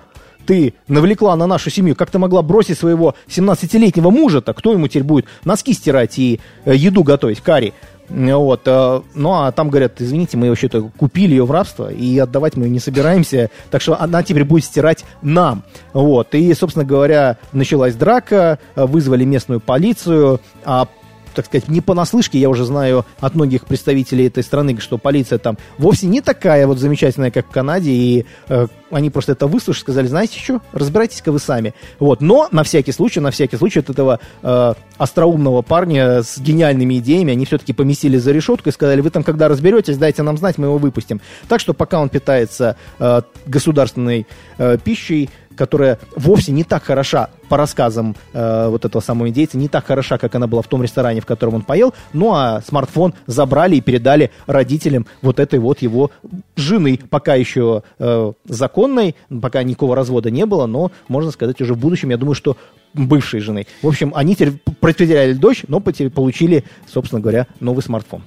ты 0.47 0.73
навлекла 0.87 1.35
на 1.35 1.45
нашу 1.45 1.69
семью, 1.69 1.95
как 1.95 2.09
ты 2.09 2.17
могла 2.17 2.41
бросить 2.41 2.79
своего 2.79 3.13
17-летнего 3.27 4.09
мужа-то, 4.09 4.53
кто 4.53 4.71
ему 4.71 4.87
теперь 4.87 5.03
будет 5.03 5.25
носки 5.43 5.73
стирать 5.73 6.17
и 6.17 6.39
э, 6.65 6.73
еду 6.75 7.03
готовить, 7.03 7.41
карри. 7.41 7.73
Вот, 8.09 8.61
э, 8.65 9.01
ну 9.15 9.33
а 9.33 9.51
там 9.51 9.69
говорят, 9.69 9.99
извините, 9.99 10.37
мы 10.37 10.47
вообще-то 10.47 10.89
купили 10.97 11.31
ее 11.31 11.45
в 11.45 11.51
рабство 11.51 11.91
и 11.91 12.17
отдавать 12.17 12.55
мы 12.55 12.65
ее 12.65 12.71
не 12.71 12.79
собираемся, 12.79 13.49
так 13.69 13.81
что 13.81 13.99
она 14.01 14.23
теперь 14.23 14.45
будет 14.45 14.63
стирать 14.63 15.03
нам. 15.21 15.63
Вот, 15.91 16.33
и, 16.33 16.53
собственно 16.53 16.85
говоря, 16.85 17.37
началась 17.51 17.95
драка, 17.95 18.59
э, 18.75 18.85
вызвали 18.85 19.25
местную 19.25 19.59
полицию, 19.59 20.39
а 20.63 20.87
так 21.37 21.45
сказать, 21.45 21.69
не 21.69 21.81
понаслышке, 21.81 22.39
я 22.39 22.49
уже 22.49 22.65
знаю 22.65 23.05
от 23.19 23.35
многих 23.35 23.67
представителей 23.67 24.25
этой 24.25 24.41
страны, 24.41 24.75
что 24.79 24.97
полиция 24.97 25.37
там 25.37 25.59
вовсе 25.77 26.07
не 26.07 26.21
такая 26.21 26.65
вот 26.65 26.79
замечательная, 26.79 27.29
как 27.29 27.45
в 27.45 27.51
Канаде, 27.51 27.91
и 27.91 28.25
э, 28.49 28.65
они 28.89 29.11
просто 29.11 29.33
это 29.33 29.45
выслушали, 29.45 29.81
сказали, 29.81 30.07
знаете 30.07 30.39
что, 30.39 30.61
разбирайтесь-ка 30.73 31.31
вы 31.31 31.37
сами. 31.37 31.75
Вот, 31.99 32.21
но 32.21 32.47
на 32.51 32.63
всякий 32.63 32.91
случай, 32.91 33.19
на 33.19 33.29
всякий 33.29 33.55
случай 33.55 33.81
от 33.81 33.91
этого 33.91 34.19
э, 34.41 34.73
остроумного 34.97 35.61
парня 35.61 36.23
с 36.23 36.39
гениальными 36.39 36.97
идеями, 36.97 37.33
они 37.33 37.45
все-таки 37.45 37.71
поместили 37.71 38.17
за 38.17 38.31
решетку 38.31 38.69
и 38.69 38.71
сказали, 38.71 39.01
вы 39.01 39.11
там 39.11 39.23
когда 39.23 39.47
разберетесь, 39.47 39.97
дайте 39.97 40.23
нам 40.23 40.37
знать, 40.37 40.57
мы 40.57 40.65
его 40.65 40.79
выпустим. 40.79 41.21
Так 41.47 41.59
что 41.59 41.75
пока 41.75 41.99
он 41.99 42.09
питается 42.09 42.77
э, 42.97 43.21
государственной 43.45 44.25
э, 44.57 44.79
пищей, 44.83 45.29
которая 45.57 45.99
вовсе 46.15 46.51
не 46.51 46.63
так 46.63 46.83
хороша, 46.83 47.29
по 47.49 47.57
рассказам 47.57 48.15
э, 48.33 48.67
вот 48.69 48.85
этого 48.85 49.01
самого 49.01 49.29
индейца, 49.29 49.57
не 49.57 49.67
так 49.67 49.85
хороша, 49.85 50.17
как 50.17 50.35
она 50.35 50.47
была 50.47 50.61
в 50.61 50.67
том 50.67 50.83
ресторане, 50.83 51.21
в 51.21 51.25
котором 51.25 51.55
он 51.55 51.61
поел. 51.61 51.93
Ну 52.13 52.33
а 52.33 52.61
смартфон 52.65 53.13
забрали 53.25 53.75
и 53.75 53.81
передали 53.81 54.31
родителям 54.45 55.05
вот 55.21 55.39
этой 55.39 55.59
вот 55.59 55.81
его 55.81 56.11
жены, 56.55 56.99
пока 57.09 57.35
еще 57.35 57.83
э, 57.99 58.33
законной, 58.45 59.15
пока 59.41 59.63
никакого 59.63 59.95
развода 59.95 60.29
не 60.29 60.45
было, 60.45 60.65
но, 60.65 60.91
можно 61.07 61.31
сказать, 61.31 61.59
уже 61.61 61.73
в 61.73 61.77
будущем, 61.77 62.09
я 62.09 62.17
думаю, 62.17 62.35
что 62.35 62.57
бывшей 62.93 63.39
жены. 63.39 63.67
В 63.81 63.87
общем, 63.87 64.11
они 64.15 64.35
теперь 64.35 64.53
потеряли 64.79 65.33
дочь, 65.33 65.63
но 65.67 65.79
получили, 65.79 66.63
собственно 66.87 67.21
говоря, 67.21 67.47
новый 67.59 67.83
смартфон. 67.83 68.23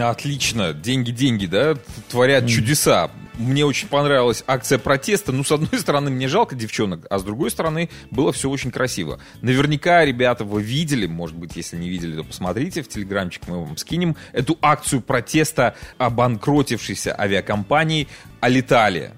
Отлично. 0.00 0.72
Деньги-деньги, 0.72 1.46
да, 1.46 1.76
творят 2.08 2.46
чудеса. 2.46 3.10
Мне 3.38 3.64
очень 3.64 3.86
понравилась 3.86 4.42
акция 4.48 4.78
протеста. 4.78 5.30
Ну, 5.30 5.44
с 5.44 5.52
одной 5.52 5.78
стороны, 5.80 6.10
мне 6.10 6.26
жалко 6.26 6.56
девчонок, 6.56 7.06
а 7.08 7.18
с 7.18 7.22
другой 7.22 7.50
стороны, 7.52 7.88
было 8.10 8.32
все 8.32 8.50
очень 8.50 8.72
красиво. 8.72 9.20
Наверняка, 9.42 10.04
ребята, 10.04 10.44
вы 10.44 10.60
видели, 10.60 11.06
может 11.06 11.36
быть, 11.36 11.54
если 11.54 11.76
не 11.76 11.88
видели, 11.88 12.16
то 12.16 12.24
посмотрите, 12.24 12.82
в 12.82 12.88
телеграмчик 12.88 13.46
мы 13.46 13.64
вам 13.64 13.76
скинем, 13.76 14.16
эту 14.32 14.58
акцию 14.60 15.02
протеста 15.02 15.76
обанкротившейся 15.98 17.18
авиакомпании 17.18 18.08
Алиталия. 18.40 19.14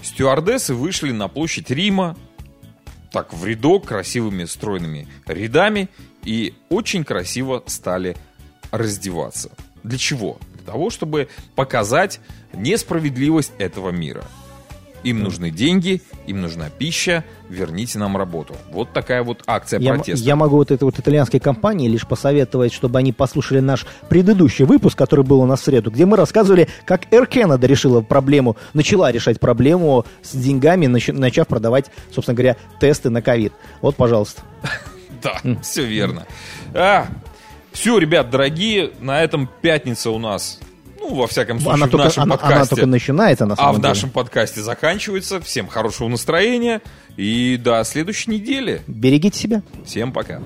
Стюардессы 0.00 0.74
вышли 0.74 1.12
на 1.12 1.28
площадь 1.28 1.70
Рима, 1.70 2.16
так 3.12 3.34
в 3.34 3.44
рядок 3.44 3.86
красивыми 3.86 4.44
стройными 4.44 5.08
рядами 5.26 5.88
и 6.24 6.54
очень 6.70 7.04
красиво 7.04 7.62
стали 7.66 8.16
раздеваться. 8.70 9.50
Для 9.82 9.98
чего? 9.98 10.38
Того, 10.68 10.90
чтобы 10.90 11.28
показать 11.54 12.20
несправедливость 12.52 13.52
этого 13.56 13.88
мира. 13.88 14.22
Им 15.02 15.22
нужны 15.22 15.50
деньги, 15.50 16.02
им 16.26 16.42
нужна 16.42 16.68
пища, 16.68 17.24
верните 17.48 17.98
нам 17.98 18.18
работу. 18.18 18.54
Вот 18.70 18.92
такая 18.92 19.22
вот 19.22 19.44
акция 19.46 19.80
Я, 19.80 19.94
протеста. 19.94 20.22
я 20.26 20.36
могу 20.36 20.56
вот 20.56 20.70
этой 20.70 20.84
вот 20.84 20.98
итальянской 20.98 21.40
компании 21.40 21.88
лишь 21.88 22.06
посоветовать, 22.06 22.74
чтобы 22.74 22.98
они 22.98 23.14
послушали 23.14 23.60
наш 23.60 23.86
предыдущий 24.10 24.66
выпуск, 24.66 24.98
который 24.98 25.24
был 25.24 25.40
у 25.40 25.46
нас 25.46 25.60
в 25.62 25.64
среду, 25.64 25.90
где 25.90 26.04
мы 26.04 26.18
рассказывали, 26.18 26.68
как 26.84 27.10
Air 27.12 27.26
Canada 27.26 27.66
решила 27.66 28.02
проблему, 28.02 28.58
начала 28.74 29.10
решать 29.10 29.40
проблему 29.40 30.04
с 30.22 30.36
деньгами, 30.36 30.84
нач- 30.84 31.12
начав 31.12 31.46
продавать, 31.46 31.86
собственно 32.12 32.34
говоря, 32.36 32.56
тесты 32.78 33.08
на 33.08 33.22
ковид. 33.22 33.54
Вот, 33.80 33.96
пожалуйста. 33.96 34.42
Да, 35.20 35.40
все 35.62 35.84
верно. 35.84 36.26
А, 36.74 37.08
все, 37.78 37.96
ребят, 37.98 38.28
дорогие, 38.30 38.90
на 39.00 39.22
этом 39.22 39.48
пятница 39.62 40.10
у 40.10 40.18
нас, 40.18 40.58
ну, 40.98 41.14
во 41.14 41.28
всяком 41.28 41.60
случае, 41.60 41.74
Она 41.74 41.86
в 41.86 41.90
только, 41.90 42.04
нашем 42.06 42.22
она, 42.24 42.32
подкасте. 42.36 42.56
она 42.56 42.66
только 42.66 42.86
начинается, 42.86 43.46
на 43.46 43.54
А 43.54 43.56
самом 43.56 43.74
в 43.74 43.76
деле. 43.76 43.88
нашем 43.88 44.10
подкасте 44.10 44.60
заканчивается. 44.62 45.40
Всем 45.40 45.68
хорошего 45.68 46.08
настроения 46.08 46.80
и 47.16 47.56
до 47.56 47.84
следующей 47.84 48.32
недели. 48.32 48.82
Берегите 48.88 49.38
себя. 49.38 49.62
Всем 49.86 50.12
пока. 50.12 50.40